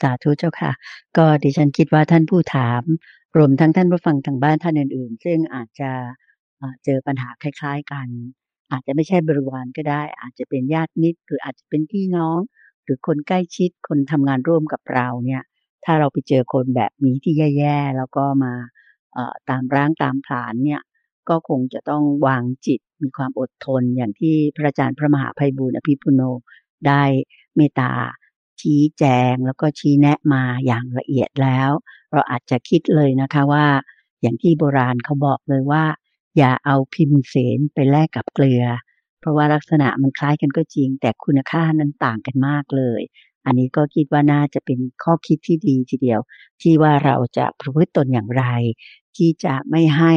[0.00, 0.70] สาธุเจ้าค่ะ
[1.16, 2.82] ก็ดิฉันคิดว่าท่านผู้ถาม
[3.36, 5.90] รวมทั้งท่านผู้ฟังทางบ้านท่านอื่น ๆ ซึ่งอาจจะ
[6.84, 8.08] เจอปัญหาคล้าย ๆ กัน
[8.72, 12.38] อาจจะไม่ใช่บริวารก็ได้ อาจจะเป็นญาติมิตร หรืออาจจะเป็นพี่น้อง
[12.84, 15.42] หรือคนใกล้ชิดคนทำงานร่วมกับเราเนี่ย
[15.84, 18.52] ถ้าเราไปเจอคนแบบนี้ที่แย่ๆแล้วก็มา
[19.50, 20.82] ตามร่างตามผานเนี่ย
[21.28, 26.22] ก็คงจะต้องวางจิตมีความอดทนอย่างที่พระอาจารย์พระมหาภัยบุญอภิปุโน
[26.86, 27.02] ได้
[27.56, 27.92] เมตตา
[28.60, 31.70] ชี้แจงแล้วก็ชี้แนะมาอย่างละเอียดแล้ว
[32.12, 33.66] เราอาจจะคิดเลยนะคะว่า
[34.20, 35.84] อย่างที่โบราณเขาบอกเลยว่า
[36.36, 38.64] อย่าเอาพิมพ์เสนไปแลกกับเกลือ
[39.20, 43.02] เพราะว่าลักษณะมันคล้ายกันก็จริง แต่คุณค่านั้นต่างกันมากเลย
[43.46, 46.20] อันนี้ก็คิดว่าน่าจะเป็นข้อคิดที่ดีทีเดียว
[46.62, 48.44] ที่ว่าเราจะประพฤติตนอย่างไร
[49.16, 50.14] ที่จะไม่ให้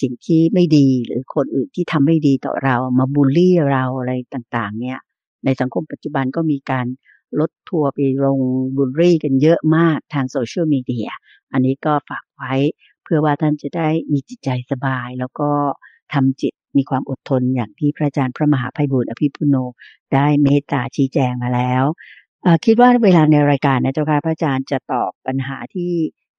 [0.00, 4.98] สิ่งที่ไม่ดีหรือคนอื่นที่ทำไม่ดีต่อเรามาบูลลี่เราอะไรต่างๆ เนี่ย
[5.44, 6.86] ในสังคมปัจจุบันก็มีการ
[7.40, 8.38] ลดทัวร์ไปลง
[8.76, 11.08] บูลลี่กันเยอะมากทางโซเชียลมีเดีย
[11.52, 12.54] อันนี้ก็ฝากไว้
[13.02, 15.50] เพื่อว่าท่านจะได้มีจิตใจสบาย แล้วก็
[16.14, 19.56] ทำจิตมีความอดทนอย่างที่พระอาจารย์พระมหาภัยบุญอภิปุโน
[20.14, 21.84] ได้เมตตาชี้แจงมาแล้ว
[22.64, 25.92] คิดว่าเวลาในรายการนะเจ้าค่ะพระอาจารย์จะตอบปัญหาที่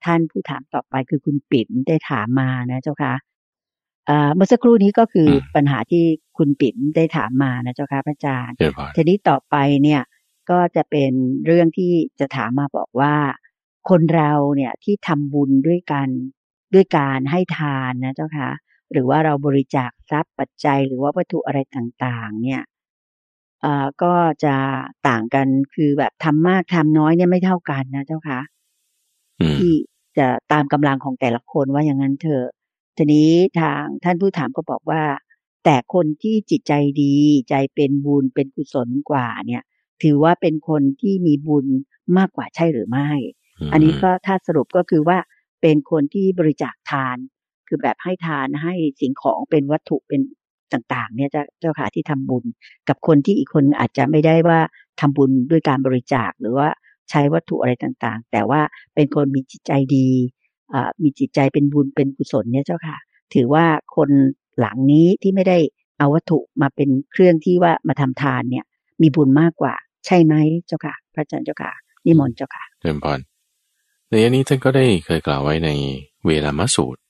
[0.06, 3.14] ท่านผู้ถามต่อไปคือคุณปิ่มได้ถามมานะเจ้าค่ะ
[4.36, 6.04] เมื่อสักครู่นี้ก็คือปัญหาที่
[6.38, 8.56] คุณปิ่มได้ถามมานะเจ้าค่ะพระอาจารย์
[8.96, 10.02] ทีนี้ต่อไปเนี่ย
[10.52, 11.12] ก็จะเป็น
[11.46, 13.16] เรื่องที่จะถามมาบอกว่า
[13.90, 16.10] คนเราเนี่ยที่ทำบุญด้วยกัน
[16.74, 18.50] ด้วยการให้ทานนะเจ้าค่ะ
[18.92, 22.64] หรือว่าเราบริจาคทรัพย์ปัจจัยหรือว่าวัตถุอะไรต่างๆ เนี่ย
[24.04, 24.56] ก็จะ
[25.08, 28.40] ต่างกันคือแบบทำมากทำน้อยเนี่ยไม่เท่ากันนะเจ้าค่ะ
[29.60, 29.74] ที่
[30.18, 32.48] จะตามกำลังของแต่ละคนว่าอย่างนั้นเถอะ
[32.98, 35.04] ทีนี้ทางท่านผู้ถามก็บอกว่า
[35.66, 37.16] แต่คนที่จิตใจดี
[37.50, 39.64] ใจเป็นบุญเป็นกุศลกว่าเนี่ย
[40.04, 41.66] ถือว่าเป็นคนที่มีบุญ
[42.18, 43.10] มากกว่าใช่หรือไม่
[43.72, 45.18] อันนี้ก็ถ้าสรุปก็คือว่า
[45.62, 47.18] เป็นคนที่บริจาคทาน
[47.68, 50.22] คือแบบให้ทานให้สิ่งของเป็นวัตถุเป็น
[50.74, 51.30] ต่างๆ เนี่ย
[51.60, 52.46] เจ้าค่ะที่ทำบุญ
[52.90, 54.60] กับคนที่อีกคนอาจจะไม่ได้ว่า
[55.00, 56.70] ทำบุญด้วยการบริจาคหรือว่า
[57.10, 58.62] ใช้วัตถุอะไรต่างๆ แต่ว่า
[58.96, 60.10] เป็นคนมีจิตใจดี
[61.04, 62.98] มีจิตใจเป็นบุญเป็นกุศลเนี่ยเจ้าค่ะ
[63.34, 64.10] ถือว่าคน
[64.60, 65.58] หลังนี้ที่ไม่ได้
[65.98, 68.66] เอาวัตถุมาเป็นเครื่องที่ว่ามาทำทานเนี่ย
[69.02, 69.76] มีบุญมากกว่า
[70.06, 70.34] ใช่ไหม
[70.68, 71.72] เจ้าค่ะ พระอาจารย์เจ้าค่ะ
[72.06, 73.20] นิมนต์เจ้าค่ะเริญพร
[74.10, 75.70] ในอันนี้ท่านก็ได้เคยกล่าวไว้ใน
[76.26, 77.02] เวลามสูตร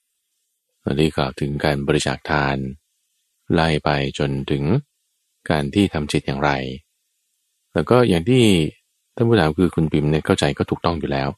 [0.98, 2.56] ได้กล่าวถึงการบริจาคทาน
[3.52, 4.62] ไล่ไปจนถึง
[5.50, 6.50] การที่ทำจิตอย่างไร
[7.74, 8.42] แล้วก็อย่างที่
[9.14, 11.28] ท่านผู้ถามคือคุณปิมเนี่ยเข้าใจก็ถูกต้องอยู่แล้ว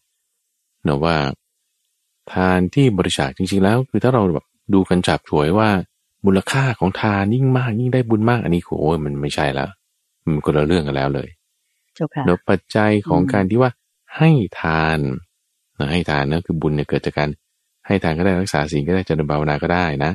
[0.85, 1.17] เนะว่า
[2.33, 5.69] ทานที่บริจาคจริงๆแล้ว คือถ้าเราแบบดูกันจับถวยว่า
[6.27, 9.71] มูลค่าของทานยิ่งมากยิ่งได้บุญมากอันนี้โอ้ยมันไม่ใช่แล้ว
[10.25, 11.29] มันคนละเรื่องกันแล้วเลย
[12.27, 13.71] เนาะปัจจัยของการที่ว่า
[14.17, 14.31] ให้
[14.61, 14.99] ทาน
[15.93, 17.29] ให้ทานนะคือบุญเนี่ยเกิดจากการ
[17.87, 20.13] ให้ทานก็ได้รักษาศีลก็ได้เจริญภาวนาก็ได้นะ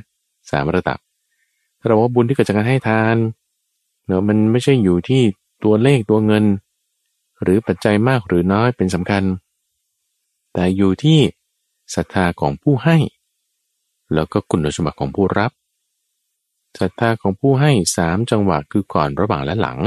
[0.51, 0.97] สามระดับ
[1.79, 3.15] ถ้าเราว่าบุญที่เกิดจากการให้ทาน
[4.07, 5.21] เนาะมันไม่ใช่อยู่ที่
[5.63, 6.45] ตัวเลขตัวเงิน
[7.43, 9.23] หรือปัจจัยมากหรือน้อยเป็นสำคัญ
[10.53, 11.19] แต่อยู่ที่
[11.95, 12.97] ศรัทธาของผู้ให้
[14.13, 15.51] แล้วก็คุณสมบัติของผู้รับ
[16.79, 19.79] ศรัทธาของผู้ให้สามจังหวะคือก่อนระหว่างและหลัง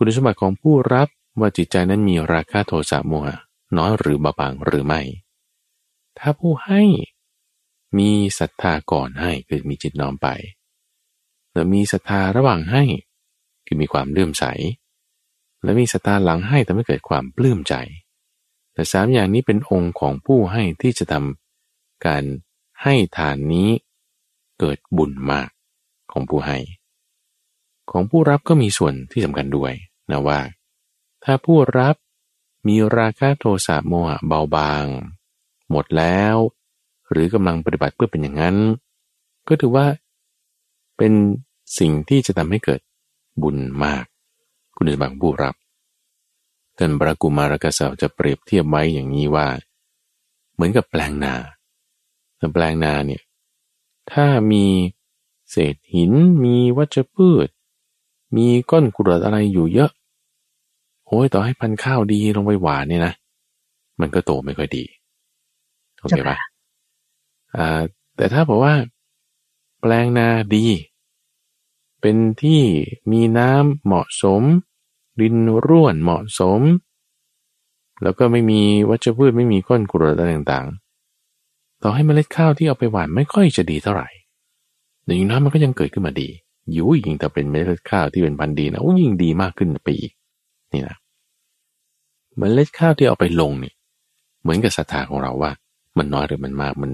[0.00, 1.08] คุณสมบัติของผู้รับ
[1.40, 3.36] ว่าจิตใจนั้นมีราคาโทสะโมหะ
[3.76, 5.00] น้อยหรือเบาบางหรือไม่
[6.18, 6.82] ถ้าผู้ให้
[7.98, 10.28] มีศรัทธาก่อนให้คือมีจิตน้อมไป
[11.52, 12.82] แล้วมีศรัทธาระหว่างให้
[13.66, 14.44] คือมีความเลื่อมใส
[15.62, 17.74] และมีศรัทธาหลังให้ทำให้เกิดความปลื้มใจ
[18.72, 22.24] แต่สามอย่างนี้เป็นองค์ของผู้ให้ที่จะทำการ
[22.82, 23.68] ให้ทานนี้
[24.58, 25.48] เกิดบุญมาก
[26.12, 26.58] ของผู้ให้
[27.90, 29.72] ของผู้รับก็มีส่วนที่สำคัญด้วย
[30.10, 30.40] นะว่า
[31.24, 31.96] ถ้าผู้รับ
[32.66, 34.84] มีราคะโทสะโมหะเบาบาง
[35.70, 36.36] หมดแล้ว
[37.10, 38.56] หรือกำลังปฏิบัติเพื่อเป็นอย่างนั้น
[39.48, 39.86] ก็ถือว่า
[40.96, 41.12] เป็น
[41.78, 42.80] สิ่งที่จะทำให้เกิด
[43.42, 44.04] บุญมาก
[44.76, 45.54] คุณสมบัติผู้รับ
[46.78, 49.46] ท่านบรกุมารกษัตริย์จะเปรียบเทียบไว้อย่างนี้ว่า
[50.54, 51.34] เหมือนกับแปลงนา
[52.36, 53.22] แต่แปลงนาเนี่ย
[54.12, 54.66] ถ้ามี
[55.50, 56.12] เศษหิน
[56.44, 57.48] มีวัชพืช
[58.36, 59.90] มีก้อนกรวดอะไรอยู่เยอะ
[61.08, 63.14] โอ้ยต่อให้พันข้าวดีลงไปหวานเนี่ยนะ
[64.00, 64.84] มันก็โตไม่ค่อยดี
[66.00, 66.38] โอเคปะ
[67.56, 67.80] อ่า
[68.16, 68.74] แต่ถ้าบอกว่า
[69.80, 70.66] แปลงนาดี
[72.00, 72.62] เป็นที่
[73.12, 74.42] มีน้ำเหมาะสม
[75.20, 75.34] ดิน
[75.66, 76.60] ร่วนเหมาะสม
[78.02, 84.08] แล้วก็ไม่มีวัชพืชไม่มีก้อนกรวดอะไรต่างๆ ต่อให้เมล็ดข้าวที่เอาไปหวานไม่ค่อยจะดีเท่าไหร่
[85.04, 86.28] แต่ยิ่งน้ำมันก็ยังเกิดขึ้นมาดี
[86.72, 90.12] อยู่ยิ่งแต่เป็นเมล็ดข้าวที่เป็นพันธุ์ดีนะยิ่งดีมากขึ้นไปอีก
[90.72, 90.96] นี่นะ
[92.36, 93.72] เมล็ดข้าวที่เอาไปลงนี่
[94.42, 95.52] เหมือนกับศรัทธาของเราว่า
[95.98, 96.90] มันน้อยหรือมันมากมัน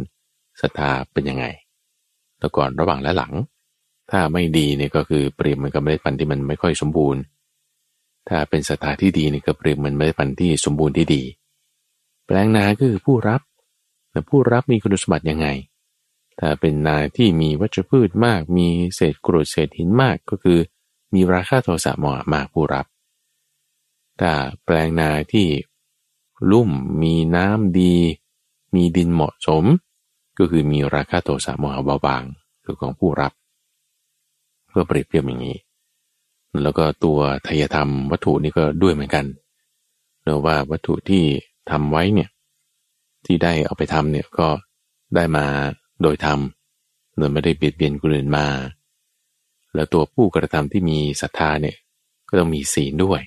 [0.62, 1.44] ศรัทธาเป็นยังไง
[2.38, 3.32] แต่ก่อนระหว่างและหลัง
[4.10, 7.22] ถ้าไม่ดีเนี่ยก็คือเปรียบมันกับเมล็ดพันธุ์ที่มันไม่ค่อยสมบูรณ์
[8.28, 11.22] ถ้าเป็นศรัทธาที่ดีเนี่ยก็เปรียบมันเมล็ดพันธุ์ที่สมบูรณ์ที่ดี
[12.26, 13.40] แปลงนาก็คือผู้รับ
[14.10, 15.46] แต่ผู้รับมีคุณสมบัติยังไง
[16.40, 20.58] ถ้าเป็นนาที่มีวัชพืชมาก มีเศษกรวดเศษหินมากก็คือ
[21.14, 22.86] มีราคาโทสะเหมาะมากผู้รับ
[24.20, 24.32] ถ้า
[24.64, 25.48] แปลงนาที่
[26.50, 26.70] ลุ่ม
[27.02, 27.94] มีน้ำดี
[28.74, 29.64] มีดินเหมาะสม
[30.38, 32.22] ก็คือมีราคาโทสะโมหะเบาบาง
[32.64, 33.32] คือของผู้รับ
[34.68, 35.56] เพื่อเปรียบเทียบอย่างนี้
[36.62, 39.24] แล้วก็ตัวทายธรรมวัตถุนี่ก็ด้วยเหมือนกัน
[40.22, 41.24] เนื่อว่าวัตถุที่
[41.70, 42.28] ทำไว้เนี่ย
[43.24, 44.48] ที่ได้เอาไปทำเนี่ยก็
[45.14, 45.46] ได้มา
[46.02, 46.38] โดยธรรม
[47.18, 48.46] โดยไม่ได้เบียดเบียนคนอื่นมา
[49.74, 51.76] แล้วตัวผู้กระทำที่มีศรัทธาเนี่ย
[52.28, 53.20] ก็ต้องมีศีลด้วย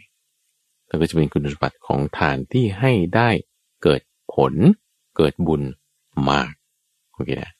[0.89, 3.29] ก็จะเป็นคุณสมบัติของทานที่ให้ได้
[3.83, 4.01] เกิด
[4.33, 4.53] ผล
[5.17, 5.61] เกิดบุญ
[6.29, 6.51] มาก
[7.13, 7.51] โอเคนะ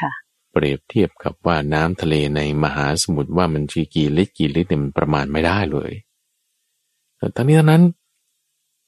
[0.00, 0.12] ค่ะ
[0.52, 5.92] เปรียบเทียบกับว่าน้ำทะเลในมหาสมุทรว่ามันชีกี่ลิตรกี่ลิตรเนี่ยมันประมาณไม่ได้เลย
[7.16, 7.82] แต่ทั้งนี้ทั้งนั้น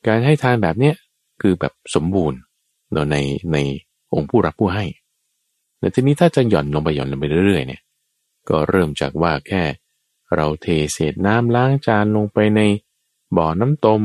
[0.06, 0.94] การให้ทานแบบเนี้ย
[1.42, 2.38] คือแบบสมบูรณ์
[2.92, 3.16] เนาะใน
[3.52, 3.58] ใน
[4.14, 4.84] องค์ผู้รับผู้ให้
[5.78, 7.82] แต่ทีนี้ถ้าจะหย่อนลงไปหย่อนลงไปเรื่อยๆเนี่ย
[8.48, 9.62] ก็เริ่มจากว่าแค่
[10.34, 12.60] เราเทเศษน้ำล้างจานลงไปใน
[13.36, 14.02] บ่อน้ำตม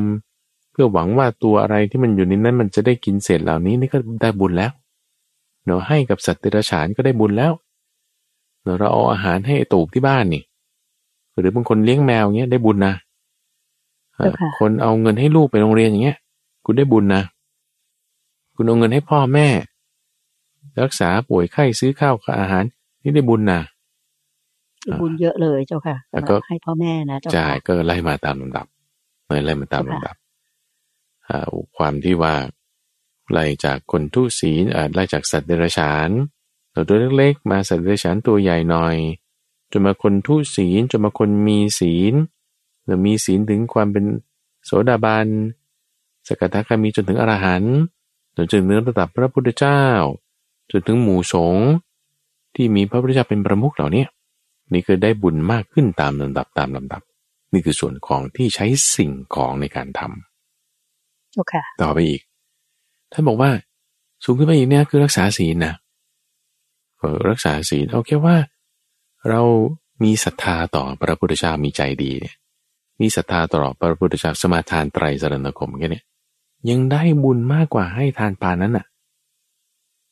[0.72, 4.72] เพื่อหวังว่าตัวอะไรที่มันอยู่ในนั้น มันจะได้กินเศษเหล่านี้นี่ก็ได้บุญแล้ว
[5.66, 7.54] เนาะให้กับสัตว์เดรัจฉานก็ได้บุญแล้ว
[8.64, 10.44] เนาะเราเอาอาหารให้ตูบที่บ้านนี่
[11.40, 12.94] หรือบางคนเลี้ยงแมวเงี้ยได้บุญนะ
[14.60, 16.18] คนเอาเงินให้ลูกไปโรงเรียนอย่างเงี้ย
[16.66, 17.24] คุณได้บุญนะ
[18.56, 19.48] คุณเอาเงินให้พ่อแม่
[20.84, 22.64] รักษาป่วยไข้ซื้อข้าวอาหาร
[23.04, 23.60] นี่ได้บุญนะ
[25.02, 28.66] บุญเยอะเลยเจ้าค่ะแล้วก็ให้พ่อแม่นะเจ้าค่ะใช่ก็ไล่มาตามลำดับ
[29.44, 30.16] ไล่มาตามลำดับ
[31.78, 32.36] ความที่ว่า
[33.32, 34.64] ไล่จากคนทุศีล
[34.94, 36.10] ไล่จากสัตว์เดรัจฉาน
[36.88, 38.96] ตัวเล็กๆมาสัตว์เดรัจฉานตัวใหญ่หน่อย
[39.72, 42.14] จนมาคนทุศีลจนมาคนมีศีล
[42.86, 44.06] หรือมีศีลถึงความเป็น
[44.66, 45.28] โสดาบัน
[46.28, 47.76] สกทาคามีจนถึงอรหันต์
[48.36, 49.84] จนถึงระดับพระพุทธเจ้า
[50.72, 51.68] จนถึงหมู่สงฆ์
[52.56, 54.06] ที่มีพระพุทธเจ้าเป็นประมุขเหล่านี้
[54.74, 57.02] นี่คือได้บุญมากขึ้นตามลำดับตามลำดับ
[57.54, 62.22] นี่คือส่วนของที่ใช้สิ่งของในการทำเจ้าค่ะต่อไปอีก
[63.14, 63.52] ท่านบอกว่า
[64.24, 65.74] สูงขึ้นไปอีกเนี่ยคือรักษาศีลนะ
[67.00, 68.36] เออรักษาศีลเอาแค่ว่า
[69.30, 69.42] เรา
[70.04, 72.36] มีศรัทธาต่อพระพุทธเจ้ามีใจดีเนี่ย
[73.02, 76.02] มีศรัทธาต่อพระพุทธเจ้าสมาทานไตรสรณคมแค่นี้
[76.70, 78.86] ยังได้บุญมากกว่าให้ทานปานนั้นน่ะ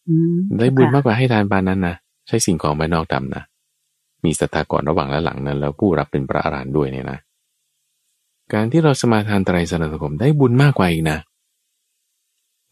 [0.08, 1.96] อืมได้บุญเจ้มากกว่าให้ทานปานนั้นนะ
[2.28, 3.44] ใช้สิ่งของภายนอกทำนะ
[4.26, 7.20] มีศรัทธาก่อนระหว่างและหลังนั้น แล้วผู้รับเป็นพระอรหันต์ด้วยเนี่ยนะ
[8.54, 11.18] การที่เราสมาทานไตรสรณคมได้บุญมากกว่าอีกนะ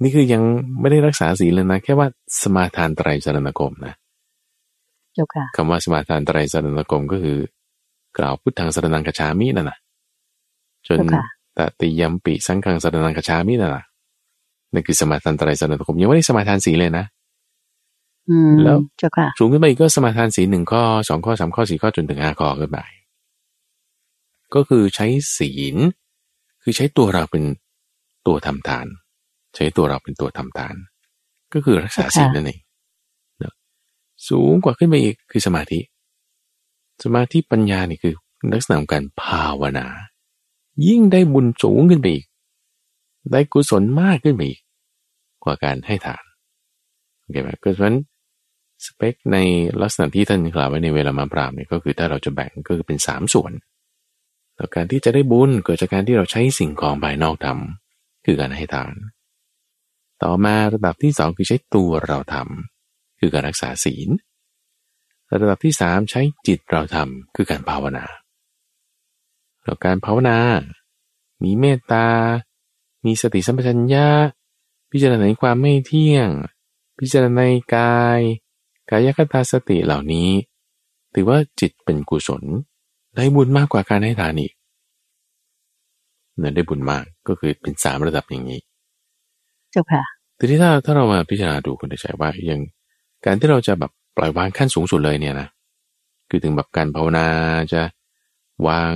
[0.01, 0.41] นี่คือยัง
[0.79, 2.07] ไม่ได้รักษาศีลเลยนะ แค่ว่า
[2.41, 3.93] สมาทานไตรสรณคมนะ
[5.13, 7.37] เจ้าค่ะคำว่าสมาทานไตรสรณคมก็คือ
[8.17, 9.77] กล่าวพุทธังสรนังกชามินั่นนะ
[10.87, 11.23] จนเจ้าค่ะ
[11.57, 13.85] ตติยมปิสังฆังสรนังกชามินั่นนะ
[14.73, 17.05] นั่นคือสมาทานไตรสรณคมยังไม่ได้สมาทานศีลเลยนะ
[18.29, 22.79] อืมแล้วเจ้าค่ะสูงขึ้นไปอีกก็สมาทานศีลหนึ่งข้อสองข้อสามข้อสี่ข้อจนถึงห้าข้อขึ้นไป
[24.53, 25.75] ก็คือใช้ศีล
[26.63, 27.43] คือใช้ตัวเราเป็น
[28.27, 28.87] ตัวทำทาน
[29.55, 30.75] ใช้ตัวเราเป็นตัวทำทาน
[31.53, 32.59] ก็คือรักษาศีลนั่นเอง
[33.39, 33.53] เนอะ
[34.29, 35.79] สูงกว่าขึ้นไปอีกคือสมาธิ
[37.03, 38.15] สมาธิปัญญานี่คือ
[38.53, 39.87] ลักษณะของการภาวนา
[40.87, 42.25] ยิ่งได้บุญสูงขึ้นไปอีก
[43.31, 44.61] ได้กุศลมากขึ้นไปอีก
[45.43, 46.23] กว่าการให้ทาน
[47.19, 47.97] โอเคไหมเพราะฉะนั้น
[48.85, 49.37] สเปคใน
[49.81, 53.51] ลักษณะที่ท่านกล่าวไว้ในเวลามาปรามเนี่ยก็คือถ้าเราจะแบ่งก็คือเป็นสามส่วน
[54.55, 58.93] แล้วการที่จะได้บุญเกิดจากการที่เราใช้สิ่งของภายนอกทำคือการให้ทาน
[60.23, 64.09] ต่อมาระดับที่สองคือใช้ตัวเราทำคือการรักษาศีล
[65.31, 68.05] ระดับที่สามใช้จิตเราทำคือการภาวนา
[69.63, 70.39] แล้วการภาวนา
[71.43, 72.07] มีเมตตา
[73.05, 74.07] มีสติสัมปชัญญะ
[74.91, 76.29] พิจารณาในความไม่เที่ยง
[76.99, 77.41] พิจารณาใน
[77.75, 78.19] กาย
[78.89, 80.29] กายคตาสติเหล่านี้
[81.13, 82.43] ถือว่าจิตเป็นกุศล
[83.15, 84.53] ได้บุญมากกว่าการให้ทานอีก
[86.39, 88.59] เนี่ยได้บุญมากก็คือเป็นสามระดับอย่างนี้
[89.71, 90.03] เจ้าค่ะ
[90.37, 92.61] ทีนี้ถ้าถ้าเรามาพิจารณาดูคุณใจว่าอย่าง
[93.25, 95.47] การที่เราจะแบบปล่อยวางขั้นสูงสุดเลยเนี่ยนะ
[96.29, 97.27] คือถึงแบบการภาวนา
[97.73, 97.81] จะ
[98.67, 98.91] วาง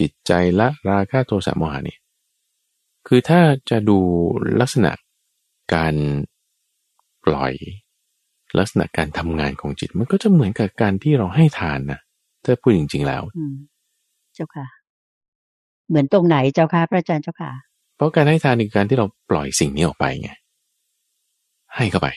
[0.00, 1.98] จิตใจละราคะโทสะโมหะเนี่ย
[3.08, 3.40] คือถ้า
[3.70, 3.98] จะดู
[4.60, 4.92] ลักษณะ
[5.74, 5.94] การ
[7.24, 7.52] ปล่อย
[8.58, 12.00] ลักษณะการทำงานของจิต มันก็จะเหมือนกับการที่เราให้ทานนะ
[12.44, 13.54] ถ้าพูดจริง ๆ แล้วอืม
[14.34, 14.66] เจ้าค่ะ
[15.88, 17.50] เหมือนตรงไหนเจ้าค่ะพระอาจารย์เจ้าค่ะ
[17.96, 20.30] เพราะการให้ทานคือการที่เราปล่อยสิ่งนี้ออกไปไง
[21.76, 22.08] ให้เข้าไป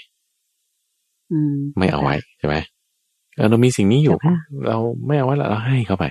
[1.32, 2.56] อืมไม่เอาไว้ใช่ไหม
[3.36, 6.06] เออเรามีสิ่งนี้อยู่เจ้าค่ะเราไม่เอาไว้ละเราให้เข้าไป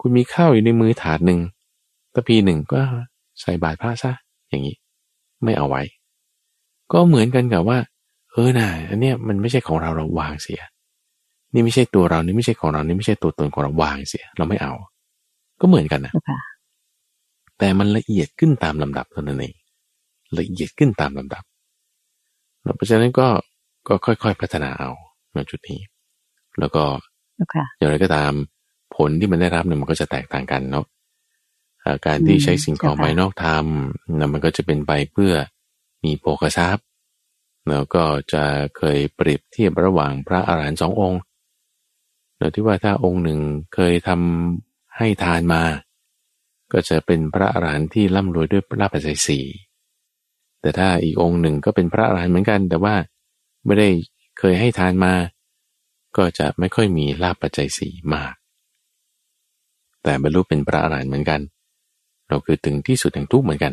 [0.00, 1.40] คุณมีข้าวอยู่ในมือถาดหนึ่ง
[2.14, 2.80] ตะพีหนึ่งก็
[3.40, 4.12] ใส่บาตรพระซะ
[4.48, 4.76] อย่างนี้
[5.44, 5.82] ไม่เอาไว้
[6.92, 7.78] ก็เหมือนกันกับว่า
[8.32, 10.60] เออน่ะอันเนี้ยมันไม่ใช่ของเราเราวางเสีย
[11.52, 14.72] นี่ไม่ใช่ตัวเรานี่ไม่ใช่ของเรานี่ไม่ใช่ตัวตนของเราวางเสีย เราไม่เอา
[15.60, 16.40] ก็เหมือนกันนะเจ้าค่ะ
[17.58, 19.54] แต่มันละเอียดขึ้นตามลำดับเท่านั้นเอง
[20.38, 21.42] ละเอียดขึ้นตามลำดับ
[22.76, 23.28] เพราะฉะนั้นก็
[23.88, 24.90] ก็ค่อยๆพัฒนาเอา
[25.32, 25.80] ในจุดนี้
[26.58, 26.84] แล้วก็
[27.36, 28.32] เจ้าค่ะอย่างไรก็ตาม
[28.96, 30.84] ผลที่มันได้รับเนี่ยมันก็จะแตกต่างกันเนาะ
[31.84, 35.32] อ่าการที่ใช้สิ่งของเจ้าค่ะภายนอกทำนะมันก็จะเป็นไปเพื่อ
[36.04, 36.86] มีโภคทรัพย์
[37.68, 38.44] แล้วก็จะ
[38.76, 41.20] เคยเปรียบเทียบระหว่างพระอาหารหันต์สององค์
[42.42, 43.40] โดยที่ว่าถ้าองค์หนึ่ง
[43.74, 45.62] เคยทำให้ทานมา
[46.72, 49.44] ก็จะเป็นพระอาหารหันต์ที่ร่ำรวยด้วยลาภปัจจัยสี่
[50.60, 52.94] แต่ถ้าอีกองค์หนึ่งก็เป็นพระอาหารหันต์เหมือนกัน แต่ว่า
[53.64, 53.88] ไม่ได้
[54.38, 55.12] เคยให้ทานมา
[56.16, 58.34] ก็จะไม่ค่อยมีลาภปัจจัยสี่มาก
[60.02, 61.40] แต่บรรลุเป็นพระอรหันต์เหมือนกัน
[62.28, 63.72] เราคือถึงที่สุดแห่งทุกข์เหมือนกัน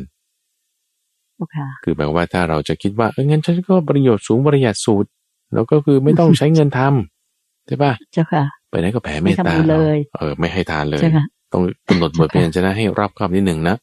[1.36, 5.10] เจ้าค่ะคือแปลว่าถ้าเราจะคิดว่าเอองั้นฉันก็ประโยชน์สูงประหยัดสูตร
[5.54, 13.76] แล้วก็คือไม่ต้องใช้เงินทำใช่ปะเจ้าค่ะ ไปไหนก็แผ่เมตไม่ตาทำบุญเลยเออ ไม่ให้ทานเลยเจ้าค่ะต้องกำหนดบทเพียรจะนะให้รอบคอบนิดหนึ่งนะ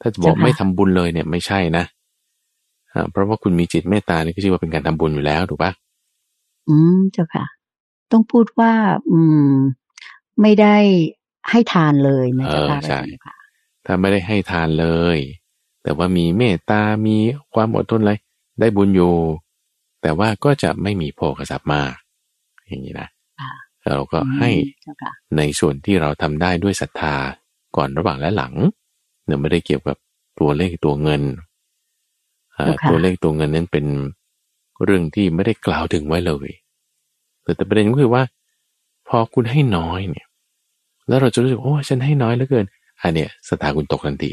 [0.00, 1.84] ถ้าจะบอกเจ้าค่ะไม่ทำบุญเลยเนี่ยไม่ใช่นะ
[2.92, 5.72] อ่าเพราะว่าคุณมีจิตเมตตานี่ก็ชื่อว่าเป็นการทำบุญอยู่แล้วถูกปะ
[6.68, 7.46] อืมเจ้าค่ะ
[8.12, 8.72] ต้องพูดว่า
[9.10, 9.52] อืม
[10.42, 10.76] ไม่ได้
[11.50, 13.36] ให้ทานเลยนะเจ้าค่ะพระอาจารย์ค่ะ
[13.86, 14.86] ถ้าไม่ได้ให้ทานเล
[15.16, 15.18] ย
[15.82, 17.16] แต่ว่ามีเมตตา มี
[17.54, 18.12] ความอดทนอะไร
[18.60, 19.14] ได้บุญอยู่
[20.02, 21.94] แต่ว่าก็จะไม่มีโภคทรัพย์มาก
[22.68, 23.17] อย่างนี้นะค่ะ
[23.88, 24.50] เราก็ให้
[24.82, 27.14] เจ้าค่ะในส่วนที่เราทำได้ด้วยศรัทธา
[27.76, 28.54] ก่อนระหว่างและหลัง
[29.24, 29.96] เนี่ยไม่ได้เกี่ยวกับ
[30.40, 31.22] ตัวเลขตัวเงิน
[32.56, 33.86] อ่าเจ้าค่ะตัวเลขตัวเงินนั้นเป็น
[34.84, 36.48] เรื่องที่ไม่ได้กล่าวถึงไว้เลย
[37.42, 38.22] แต่แต่ประเด็นก็คือว่า
[39.08, 40.26] พอคุณให้น้อยเนี่ย
[41.08, 42.66] แล้วเราจะรู้สึกโอ้ฉันให้น้อยเหลือเกิน
[43.02, 44.32] อันเนี้ยศรัทธาคุณตกทันที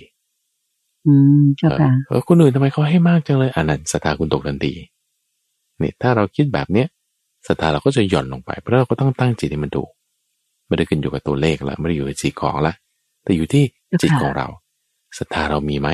[1.05, 4.73] อืมเจ้าค่ะเออคนอื่นทำไมเขาให้มากจังเลยอันนั้นศรัทธาคุณตกทันที
[5.79, 6.87] เนี่ยถ้าเราคิดแบบเนี้ย
[7.47, 9.89] ศรัทธาเราก็จะหย่อนลงไป เพราะเราก็ต้องตั้งจิตให้มันถูก
[10.67, 12.73] ไม่ได้ขึ้นอยู่กับตัวเลขละไม่ได้อยู่กับสิ่งของละ
[13.23, 13.63] แต่อยู่ที่
[14.01, 14.47] จิตของเรา
[15.17, 15.89] ศรัทธาเรามีไหม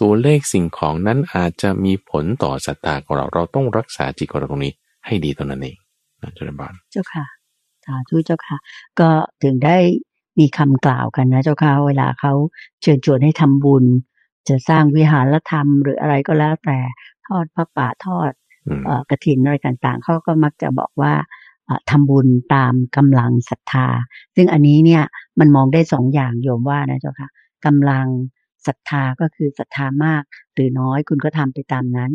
[0.00, 4.72] ตัวเลขสิ่งของนั้นอาจจะมีผลต่อศรัทธาของเรา เราต้องรักษาจิตของเราตรงนี้
[5.06, 5.76] ให้ดีตรงนั้นเอง
[6.22, 7.26] นะเจ้าบานเจ้าค่ะ
[7.84, 8.56] สาธุเจ้าค่ะ
[9.00, 9.08] ก็
[9.42, 9.76] ถึงได้
[10.38, 12.32] มีคำกล่าวกันนะเจ้าค่ะเวลาเขา
[12.82, 13.84] เชิญชวนให้ทำบุญ
[14.48, 16.78] จะสร้างวิหารธรรมหรืออะไรก็แล้วแต่
[17.26, 18.30] ทอดพระป่าทอด
[19.10, 21.12] กระถินอะไรต่างๆ เขาก็มักจะบอกว่า
[21.90, 23.86] ทำบุญตามกำลังศรัทธา
[24.36, 25.02] ซึ่งอันนี้เนี่ย
[25.40, 27.28] มันมองได้สองอย่างโยมว่านะเจ้าค่ะ
[27.66, 28.06] กำลัง
[28.66, 30.22] ศรัทธาก็คือศรัทธามาก
[30.54, 32.10] หรือน้อยคุณก็ทำไปตามนั้น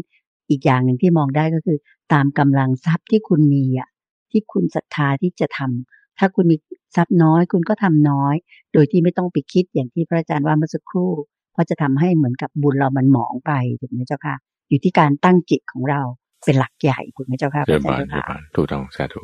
[0.49, 1.77] อีกอย่างหนึ่งที่มองได้ก็คือ
[2.13, 3.89] ตามกำลังทรัพย์ที่คุณมีอะ
[4.31, 6.57] ที่คุณศรัทธาที่จะทำถ้าคุณมี
[6.95, 8.35] ทรัพย์น้อยคุณก็ทำน้อย
[8.73, 11.11] โดยที่ไม่ต้องไปคิดอย่างที่พระอาจารย์ว่าเมื่อสักครู่
[11.51, 14.35] เพราะจะทำให้เหมือนกับบุญเรามันหมองไปถูกไหมเจ้าค่ะ
[14.69, 16.01] อยู่ที่การตั้งจิตของเรา
[16.45, 18.25] เป็นหลักใหญ่ถูกไหมเจ้าค่ะพระอาจารย์ค่ะ
[18.55, 19.21] ถูกต้องสาธุ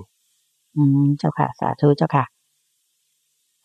[0.75, 2.25] อืมเจ้าค่ะ สาธุเจ้าค่ะ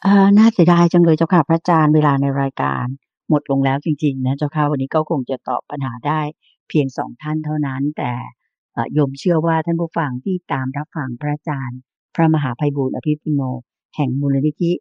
[0.04, 2.84] อ่าน่าเสียดายจังเลยเจ้าค่ะ พระอาจารย์เวลาในรายการ
[3.28, 6.20] หมดลงแล้วจริง ๆ นะเจ้าค่ะวันนี้ก็คงจะตอบปัญหาได้
[6.68, 8.12] เพียงสองท่านเท่านั้น แต่
[8.94, 11.78] โยมเชื่อว่าท่านผู้ฟังที่ตามรับฟังพระอาจารย์
[12.14, 13.42] พระมหาภัยบูร์อภิปุโน
[13.96, 14.72] แห่งมูลนิธิ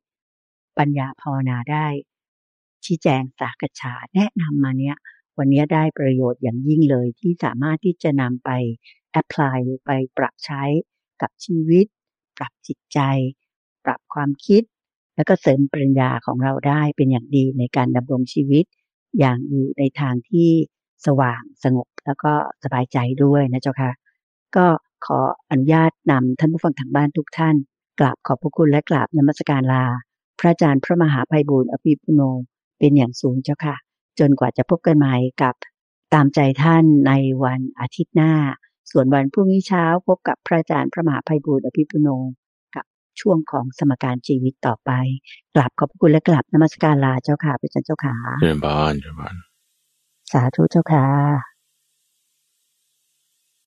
[0.78, 1.88] ปัญญาภาวนาได้
[2.86, 4.98] ชี้แจงสากฉาแนะนำมาเนี้ย
[5.38, 8.50] วันนี้ได้ประโยชน์อย่างยิ่งเลยที่สามารถที่จะนำไป
[9.12, 10.64] แอพพลายหรือไปปรับใช้
[11.22, 11.86] กับชีวิต
[12.38, 13.00] ปรับจิตใจ
[13.86, 14.64] ปรับความคิด
[15.16, 18.66] แล้วก็เสริมปริญญาของเราได้เป็นอย่างดีในการดำรงชีวิต
[19.20, 20.50] อย่างอยู่ในทางที่
[21.06, 23.92] สว่างสงบแล้วก็สบายใจด้วยนะเจ้าค่ะ
[24.56, 24.66] ก็
[25.06, 25.20] ขอ
[25.52, 27.56] อนุญาตนำท่านผู้ฟังทางบ้านทุกท่าน
[28.00, 29.86] กราบขอบพระคุณและกราบนมัสการลา
[30.40, 32.22] พระอาจารย์พระมหาภัยบุญอภิปุโน
[32.80, 33.76] เป็นอย่างสูงเจ้าค่ะ
[34.20, 35.56] จนกว่าจะพบกันใหม่กับ
[36.14, 37.12] ตามใจท่านใน
[37.44, 38.34] วันอาทิตย์หน้า
[38.92, 42.08] ส่วนวันพรุ่งนี้เช้าพบกับพระอาจารย์พระมหาภัยบุญอภิปุโน
[42.76, 42.86] กับ
[43.20, 44.92] ช่วงของสมการชีวิตต่อไป
[45.56, 49.36] กลับขอบคุณและกลับนมัสการลาเจ้าค่ะพระอาจารย์เจ้าค่ะเจริญบานเจริญบาน
[50.32, 51.51] สาธุเจ้าค่ะ